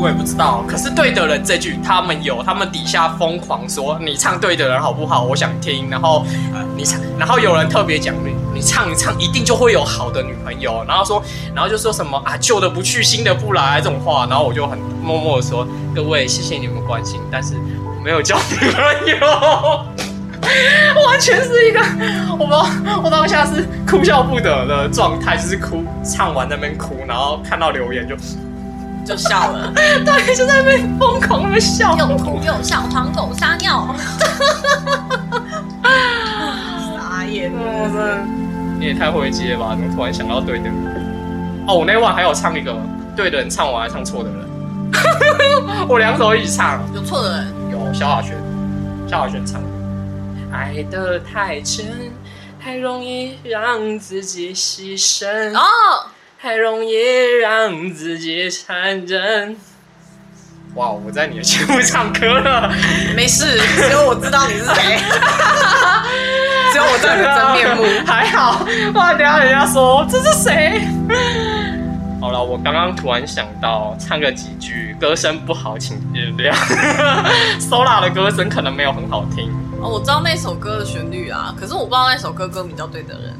[0.00, 5.24] 我也不知道，可是对的人这句他们有，他们底下疯狂说你唱对的人好不好？
[5.24, 5.90] 我想听。
[5.90, 10.82] 然后呃，你唱，然后有人特别讲你你唱一唱，一定就会有好的女朋友。
[10.88, 11.22] 然后说，
[11.54, 14.26] 然后就说什么啊旧的不去，新的不来这种话。
[14.26, 19.84] 然后我就很默默的说，各位谢谢你们关心，但是我没有交女朋友。
[21.06, 21.80] 完全是一个，
[22.38, 22.54] 我不，
[23.04, 28.16] 我当下是哭笑不得的状态，就是哭，唱完那边哭，然后看到留言就
[29.04, 29.72] 就笑了，
[30.04, 31.96] 对，就在那边疯狂的笑。
[31.96, 33.94] 又哭又笑，黄狗撒尿。
[35.82, 38.24] 傻眼了，真的，
[38.78, 39.70] 你也太会接了吧？
[39.70, 40.74] 怎么突然想到对的人？
[41.66, 42.74] 哦，我那晚还有唱一个
[43.16, 44.38] 对的人唱完，还唱错的人，
[45.88, 46.80] 我两首一起唱。
[46.94, 48.36] 有错的人，有萧亚轩，
[49.08, 49.68] 萧亚轩唱的。
[50.52, 51.86] 爱的太真，
[52.62, 55.62] 太容易让自己牺牲，哦，
[56.42, 56.94] 太容易
[57.42, 59.54] 让自己残忍。
[60.74, 62.72] 哇，我在你的节目唱歌了。
[63.14, 64.96] 没事，只有我知道你是谁，
[66.72, 67.84] 只有我知道你的真面目。
[68.10, 69.12] 还好，哇！
[69.12, 70.80] 等一下人家说这是谁？
[72.22, 76.54] 好了，我刚刚突然想到唱个几句，歌声不好，请原谅。
[77.60, 79.50] Sola 的歌声可能没有很好听，
[79.82, 83.38] 哦，我知道那首歌的旋律啊，可是我不知道那首歌歌名叫《对的人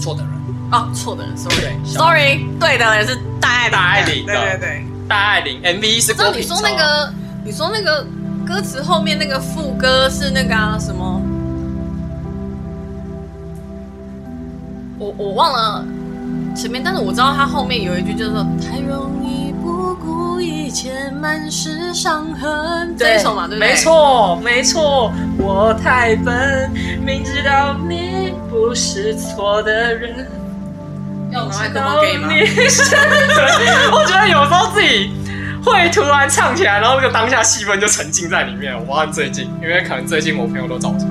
[0.00, 0.30] 错的人，》
[0.72, 1.42] 哦，错的人对
[1.84, 4.86] 小，sorry，sorry，对的人是大爱大爱玲对的对对。
[5.06, 7.12] 大爱玲 MV 是知道郭品你说那个，
[7.44, 8.06] 你说那个
[8.46, 11.20] 歌词后面那个副歌是那个啊什么？
[14.98, 15.84] 我我忘了
[16.56, 22.96] 前面，但是我知道他后面有一句就是说太容易不顾一切，满是伤痕。
[22.96, 23.68] 这一首嘛，对不对？
[23.68, 23.76] 没。
[23.76, 26.70] 错，没错，我太笨，
[27.04, 30.26] 明知道你不是错的人。
[31.32, 32.28] 要拿麦克风给吗？
[32.30, 32.94] 你是
[33.90, 35.10] 我觉得有时候自己
[35.64, 38.74] 会突然唱起来，然后那个当下气氛就沉浸在里面。
[38.74, 41.08] 我不知道最近，因为可能最近我朋友都找我唱，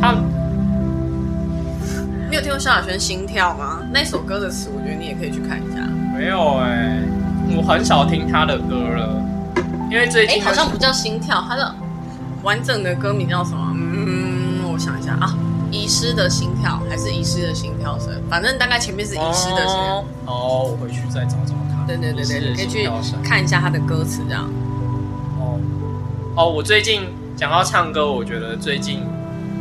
[0.00, 0.22] 他们
[2.30, 3.80] 你有听过萧亚轩《心跳》吗？
[3.92, 5.80] 那首歌的词，我觉得你也可以去看一下。
[6.16, 6.98] 没有哎、
[7.56, 9.22] 我很少听他的歌了，
[9.90, 11.74] 因为最哎，近好像不叫《心跳》，他的
[12.42, 13.72] 完整的歌名叫什么？
[13.74, 15.34] 嗯，我想一下啊，
[15.88, 18.12] 遗失的心跳还是遗失的心跳声？
[18.28, 19.96] 反正大概前面是遗失的心跳。
[19.96, 21.86] 哦，哦我回去再找找看。
[21.86, 22.86] 对对对对，可以去
[23.24, 24.44] 看一下他的歌词，这样。
[25.40, 25.58] 哦
[26.36, 29.00] 哦，我最近讲到唱歌，我觉得最近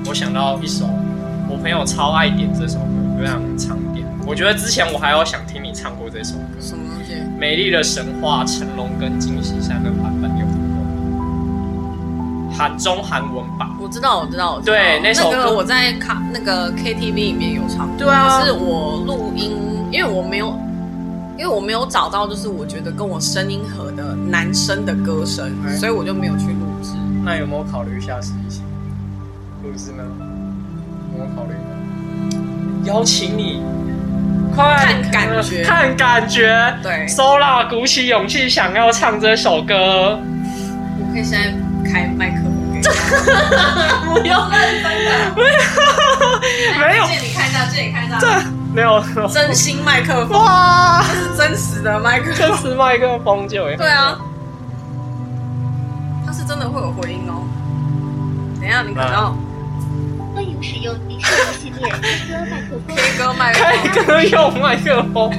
[0.05, 0.83] 我想到一首，
[1.49, 4.05] 我朋友超爱点这首歌，非常常点。
[4.27, 7.13] 我觉得之前我还有想听你唱过这首歌，什么东西？
[7.39, 10.45] 《美丽的神话》，成龙跟金喜善的版本，有
[12.57, 13.67] 韩中韩文版。
[13.79, 14.73] 我知道，我知道，我知道。
[14.73, 19.55] 对那首歌个我在卡那个 KTV 里面有唱过，对啊可是我录音，
[19.91, 20.57] 因为我没有，
[21.37, 26.91] 因为我没有找到就是我觉得跟我声音合的男生的歌声，哎所以我就没有去录制。
[27.23, 28.61] 那有没有考虑下次一起
[29.63, 30.03] 录制呢？
[31.13, 32.85] 有没有考虑呢？
[32.85, 33.61] 邀请你，
[34.55, 36.73] 快看感觉看感觉。
[36.81, 40.17] 对，Sola 鼓起勇气想要唱这首歌，
[40.99, 41.53] 我可以现在
[41.89, 42.46] 开麦克。
[44.05, 45.09] 不要认真的，
[46.79, 47.05] 没有。
[47.05, 48.27] 借你看一下，借你看一下，这
[48.73, 49.03] 没有。
[49.27, 52.57] 真心麦克风，哇，这是真实的麦克这风。
[52.57, 54.17] 是麦克风就对啊，
[56.25, 57.43] 它是真的会有回音哦。
[58.59, 59.35] 等一下，你可能要
[60.33, 62.95] 欢迎使用迪士尼系列 K 歌麦克风。
[62.95, 63.93] K 歌麦克风。
[63.93, 65.31] 开歌用麦克风，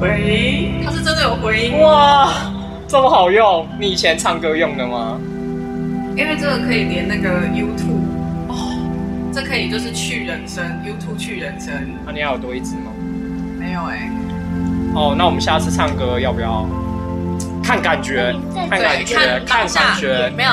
[0.00, 2.32] 喂，它是真的有回音，哇，
[2.86, 5.18] 这么好用，你以前唱歌用的吗？
[6.18, 8.02] 因为这个可以连那个 YouTube
[8.48, 8.76] 哦，
[9.32, 11.72] 这可以就是去人生，YouTube 去人声。
[12.04, 12.90] 啊，你还有多一只吗？
[13.56, 14.10] 没有哎、
[14.96, 16.66] 哦，那我们下次唱歌要不要
[17.62, 18.34] 看感觉？
[18.68, 20.28] 看感对，觉，看感觉。
[20.36, 20.50] 没有。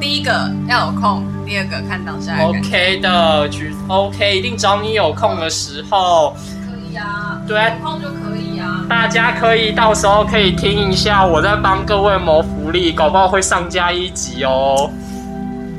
[0.00, 2.36] 第一个要有空，第二个看当下。
[2.42, 6.34] OK 的，举 OK，一定找你有空的时候，
[6.66, 8.84] 可以啊，对空就可以啊。
[8.88, 14.90] 大家可以到时候可以听一下，我在帮各位谋福利，搞不好会上架一集哦。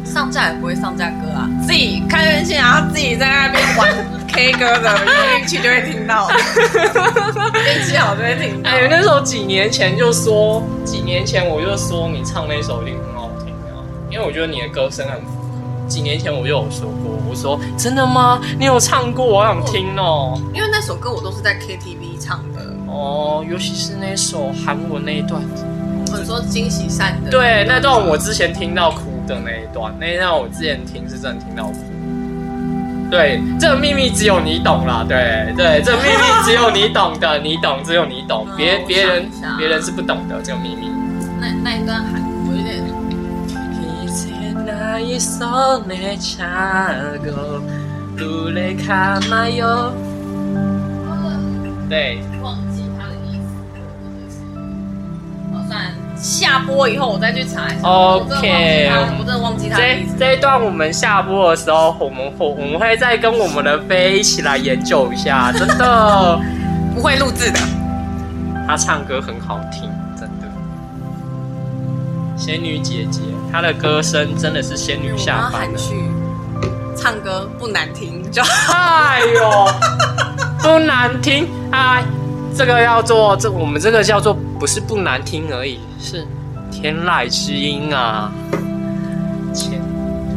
[0.05, 3.89] 上架也不会上架歌啊，自己开任性，然后自己在那边玩
[4.27, 8.69] K 歌的，有运气就会听到，运气好就会听到。
[8.69, 15.32] 哎，那时候几年前就说，几年前我就说你唱那首一定很好听啊，因为我觉得你的歌声很。
[15.93, 18.41] 几年前我就有说过，我说真的吗？
[18.57, 20.41] 你有唱过，我想听哦。
[20.51, 25.39] 因为那首歌我都是在 KTV 唱的，哦，尤其是那首韩文那一段，
[26.09, 27.29] 或者说惊喜散的。
[27.29, 31.75] 对，那段我之前听到哭的那一段，那一段我之前听是真的听到哭。
[33.11, 35.05] 对，这个秘密只有你懂啦。
[35.07, 39.29] 对对，这个秘密只有你懂的，你懂，只有你懂， 别别人
[39.59, 40.89] 别人是不懂的这个秘密。
[41.39, 42.19] 那那一段韩
[44.93, 44.99] 我
[51.15, 51.21] 有
[51.63, 53.79] 点对，忘记他的意思，就
[54.29, 54.37] 是
[55.51, 55.71] 好算
[56.15, 57.87] 下播以后我再去查一下。
[57.87, 58.89] OK
[59.19, 60.15] 我真的忘记他，的意思。
[60.17, 66.39] 这一段我们下播的时候，我们会我们会再跟我们的飞一起来研究一下，真的，
[66.93, 67.59] 不会录制的。
[68.67, 69.89] 他唱歌很好听。
[72.35, 73.21] 仙女姐姐，
[73.51, 75.57] 她的歌声真的是仙女下凡了。
[75.59, 75.95] 含蓄，
[76.95, 79.67] 唱歌不难听就哎呦，
[80.61, 82.03] 不难听哎，
[82.55, 86.25] 这个要做这我们这个叫做不是不难听而已，是
[86.71, 88.31] 天籁之音啊。
[89.53, 89.79] 天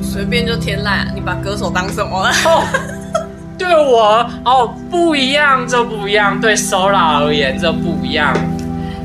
[0.02, 1.06] 随便就天籁。
[1.14, 2.30] 你把歌手当什么了？
[2.44, 2.64] 哦，
[3.58, 6.38] 对我哦不一样，这不一样。
[6.40, 8.34] 对 Sola 而言，这不一样。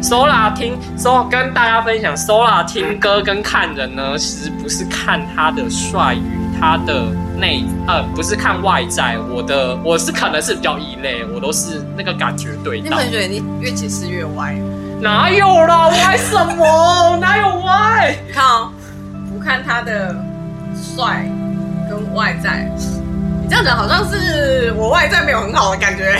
[0.01, 7.05] Sola 听 So 跟大家分享，Sola 听歌跟看人呢，其实不是看他的帅与他的
[7.37, 9.17] 内呃，不是看外在。
[9.19, 12.95] 我的我是可能是比较异类，我都是那个感觉对到你可。
[12.95, 14.55] 能觉得你越解释越歪。
[14.99, 15.87] 哪有啦？
[15.89, 17.17] 歪什么？
[17.21, 18.15] 哪有歪？
[18.27, 18.71] 你看哦，
[19.31, 20.15] 不看他的
[20.73, 21.25] 帅
[21.89, 23.00] 跟外在，你
[23.51, 26.17] 这样子好像是我外在没有很好的感觉。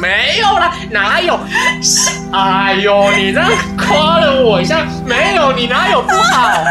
[0.00, 1.38] 没有啦，哪有？
[2.34, 3.48] 哎呦，你这样
[3.78, 6.64] 夸了我一下，没有，你哪有不好？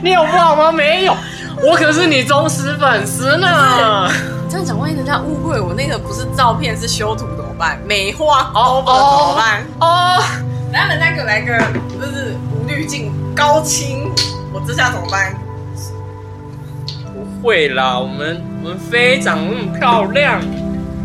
[0.00, 0.70] 你有不好吗？
[0.70, 1.16] 没有，
[1.60, 4.08] 我可是你忠实粉丝呢。
[4.44, 7.76] 你这样讲，万一人家误会我那个不是照片是修图怎么办？
[7.84, 9.66] 美化哦 over 怎么办？
[9.80, 10.22] 哦，
[10.72, 11.58] 然后人家给我来个
[11.98, 14.08] 就是无滤镜高清，
[14.52, 15.34] 我这下怎么办？
[17.42, 20.40] 不会啦，我们我们飞长那么漂亮，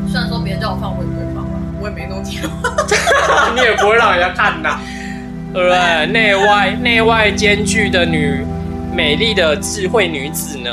[0.07, 1.49] 虽然说别人叫我放，我也不会放了，
[1.81, 2.43] 我也没弄天。
[3.55, 4.77] 你也不会让人家看呐，
[5.51, 6.05] 对不对？
[6.13, 8.45] 内外内外兼具的女，
[8.93, 10.69] 美丽的智慧女子呢？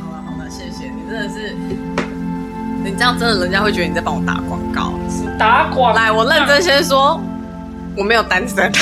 [0.00, 1.54] 好了好了，谢谢你，真的是，
[2.82, 4.94] 你这样真的人家会觉得你在帮我打广告。
[5.38, 7.20] 打广来，我认真先说，
[7.94, 8.72] 我没有单身，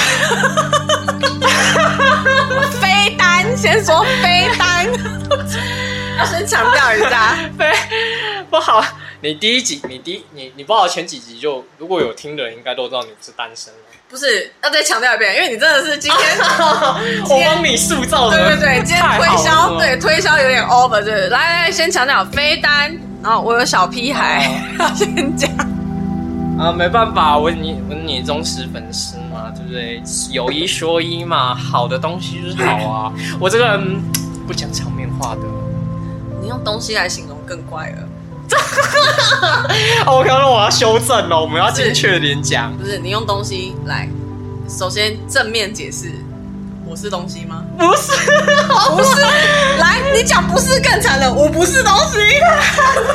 [2.80, 4.86] 非单，先说非单，
[6.18, 7.36] 要先强调一下。
[7.58, 7.72] 非
[8.50, 8.84] 不好。
[9.20, 13.78] 你第一集，你第你你不好前几集就如果有听的人，应该都知道你不是单身了。
[14.08, 16.38] 不是，要再强调一遍，因为你真的是今天，
[17.30, 25.71] 我帮你塑造的，对对对，今天推销，对推销有点 over，对，来来，先强调非单，然后我有小屁孩，要 先讲。
[26.62, 30.00] 啊，没办法，我你我你忠实粉丝嘛，对不对？
[30.30, 33.12] 有一说一嘛，好的东西就是好啊。
[33.40, 34.00] 我这个人
[34.46, 35.40] 不讲场面话的。
[36.40, 38.08] 你用东西来形容更怪了，
[40.06, 42.72] 哦，我刚刚我要修正了，我们要精确点讲。
[42.76, 44.08] 不是你用东西来，
[44.68, 46.12] 首先正面解释，
[46.92, 47.64] 我是东西吗？
[47.78, 48.12] 不是，
[48.90, 49.22] 不是，
[49.80, 52.18] 来你讲不是更惨了，我不是东西。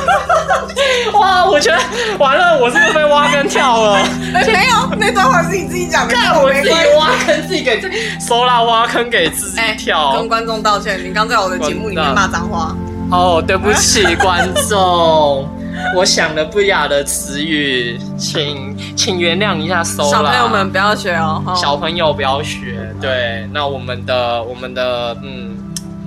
[1.13, 1.78] 哇，我觉得
[2.17, 4.03] 完了，我是不是被挖坑跳了？
[4.34, 6.15] 没有，那段话是你自己讲的。
[6.15, 10.13] 看我自己挖坑，自己给自己收啦，挖坑给自己跳。
[10.13, 12.75] 跟观众道歉，你刚在我的节目里面骂脏话。
[13.11, 15.47] 哦，对不起， 观众。
[15.95, 19.84] 我想了不雅的词语，请请原谅一下。
[19.84, 22.93] 搜小朋友们不要学哦，小朋友不要学。
[23.01, 25.57] 对，那我们的我们的嗯，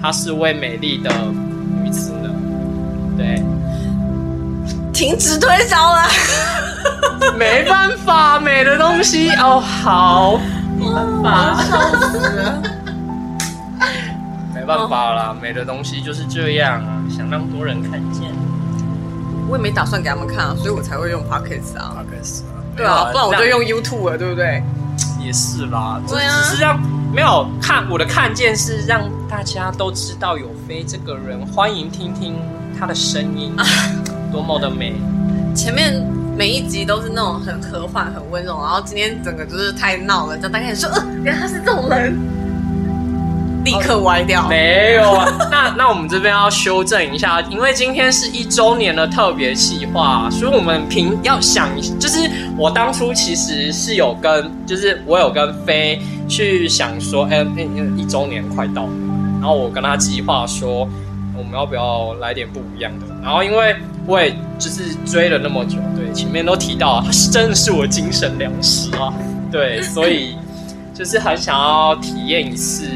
[0.00, 1.10] 她是位美丽的
[1.82, 2.30] 女子呢。
[3.16, 3.42] 对，
[4.92, 6.02] 停止推销了。
[7.38, 10.38] 没办法，美的东西哦，好，
[10.78, 11.78] 没办法，笑
[12.10, 12.62] 死了。
[14.54, 18.30] 没办法啦，美的东西就是这样啊，想让多人看见。
[19.50, 21.96] 我也没打算给他们看啊，所以我才会用 Podcast 啊。
[22.76, 24.62] 对啊，不然我就用 YouTube 了，对不对？
[25.18, 26.80] 也是啦，对啊，只是让
[27.12, 32.36] 没有看我的看见是让大家都知道有飞这个人，欢迎听听
[32.78, 33.52] 他的声音，
[34.30, 34.94] 多么的美。
[35.54, 36.00] 前面
[36.38, 42.16] 每一集都是那种很和缓、很温柔，然后今天整个就是太闹了，就大家说，呃，原来他是这种人。
[43.64, 44.48] 立刻歪掉？
[44.48, 57.44] 没有啊， 那那我们这边要修正一下，因为今天是一周年的特别企划，所以我们平要想，就是我当初其实是有跟，就是我有跟飞去想说，哎，
[57.96, 58.90] 一周年快到了，
[59.40, 60.88] 然后我跟他计划说，
[61.36, 63.06] 我们要不要来点不一样的？
[63.22, 69.12] 然后因为我也就是追了那么久，对，前面都提到他是真的是我精神粮食啊，
[69.52, 70.36] 对，所以
[70.94, 72.88] 就是很想要体验一次。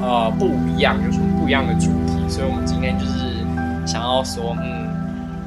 [0.00, 2.14] 呃，不一样，有什么不一样的主题？
[2.28, 3.44] 所以我们今天就是
[3.84, 4.88] 想要说，嗯，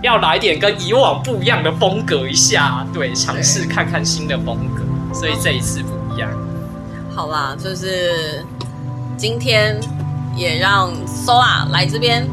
[0.01, 4.83] 要来点跟以往不一样的风格一下，对，尝试看看新的风格。
[5.13, 6.29] 所以这一次不一样。
[7.15, 8.45] 好啦，就是
[9.15, 9.79] 今天
[10.35, 12.27] 也让 Sola 来这边，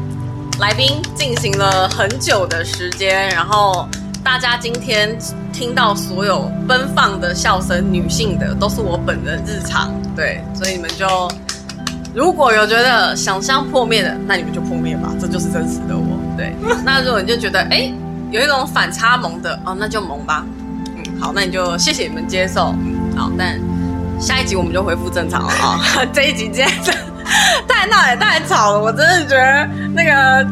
[0.59, 3.87] 来宾进行了很久的时间，然后
[4.23, 5.17] 大家今天
[5.53, 11.07] 听到所有奔放的笑声，女性的都是我本人日常，对，所以你们就。
[12.13, 16.19] 如果有觉得想象破灭的，那你们就破灭吧，这就是真实的我。
[16.35, 17.91] 对， 那如果你就觉得哎，
[18.31, 20.43] 有一种反差萌的哦，那就萌吧。
[20.95, 22.73] 嗯，好，那你就谢谢你们接受。
[22.83, 23.59] 嗯，好，但
[24.19, 25.79] 下一集我们就恢复正常了啊。
[26.11, 26.93] 这一集真的
[27.67, 30.47] 太闹也太吵了，我真的觉得那个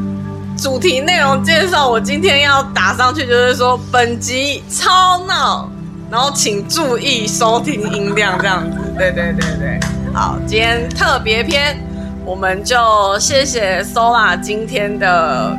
[0.58, 5.70] 主题内容介绍我今天要打上去，就是说本集超闹，
[6.12, 8.78] 然后请注意收听音量这样子。
[8.97, 9.80] 对对对对。
[10.18, 11.80] 好，今天特别篇，
[12.26, 12.76] 我们就
[13.20, 15.55] 谢谢 Sola 今天的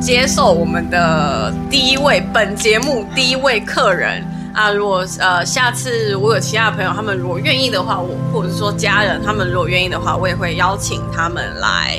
[0.00, 4.24] 接受我们的第一位本节目第一位客人
[4.54, 4.70] 啊。
[4.70, 11.98] 如果呃下次我有其他朋友，他们如果愿意的话，我或者是说家人他们如果愿意的话，我也会邀请他们来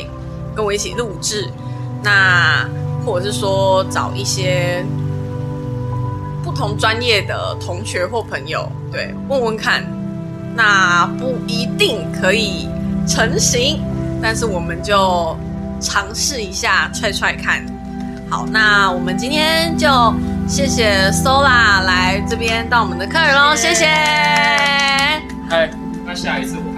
[0.55, 1.49] 跟我一起录制。
[2.01, 2.65] 那
[3.05, 4.85] 或者是说找一些
[6.45, 9.83] 不同专业的同学或朋友，对，问问看。
[10.55, 12.69] 那不一定可以
[13.07, 13.81] 成型，
[14.21, 15.37] 但是我们就
[15.81, 17.63] 尝试一下踹踹看。
[18.29, 19.87] 好，那我们今天就
[20.47, 23.85] 谢谢 Sola 来这边当我们的客人喽，谢谢。
[25.49, 25.69] 嗨，
[26.05, 26.72] 那下一次我们？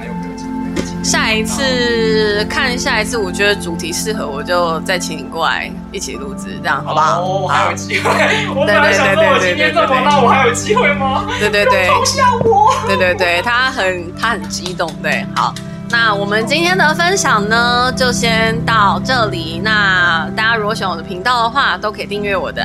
[1.05, 7.21] 下一次看下一次，我觉得主题适合，我就再请你过来一起录制，这样好不好？
[7.21, 8.09] 哦，我还有机会。
[8.55, 11.27] 我本来想说，我今天这么闹，我还有机会吗？
[11.39, 12.73] 对对对，嘲笑我。
[12.87, 15.53] 对对对，他很他很激动，对，好，
[15.91, 19.61] 那我们今天的分享呢，就先到这里。
[19.63, 22.63] 那大家如果喜欢我的频道的话，都可以订阅我的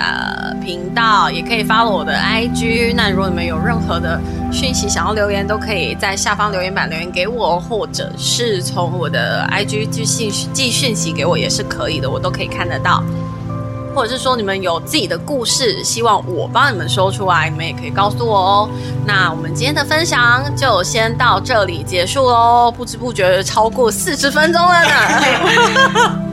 [0.64, 2.94] 频道，也可以发我的 IG。
[2.96, 4.18] 那如果你们有任何的
[4.52, 13.02] 讯息想要留言，都可以在下方留言板留言给我，或者是从我的 IG 寄信寄讯息给我也是可以的，我都可以看得到。
[13.94, 18.70] 或者是说你们有自己的故事，希望我帮你们说出来，你们也可以告诉我哦。
[19.04, 24.90] 那我们今天的分享就先到这里结束喽，不知不觉超过四十分钟了呢。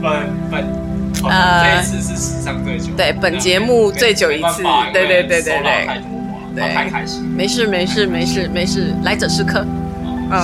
[0.02, 0.12] 本
[0.50, 0.88] 本
[1.28, 4.62] 呃，这次是史上最久，对，本节目最久一次，
[4.92, 6.02] 对对对对对，对，
[6.60, 9.64] 太开心，没事没事没事没事，来者是客。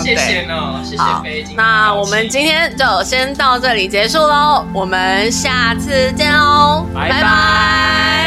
[0.03, 8.24] 谢谢呢，谢谢飞那我们今天就先到这里结束喽，我们下次见哦，拜拜。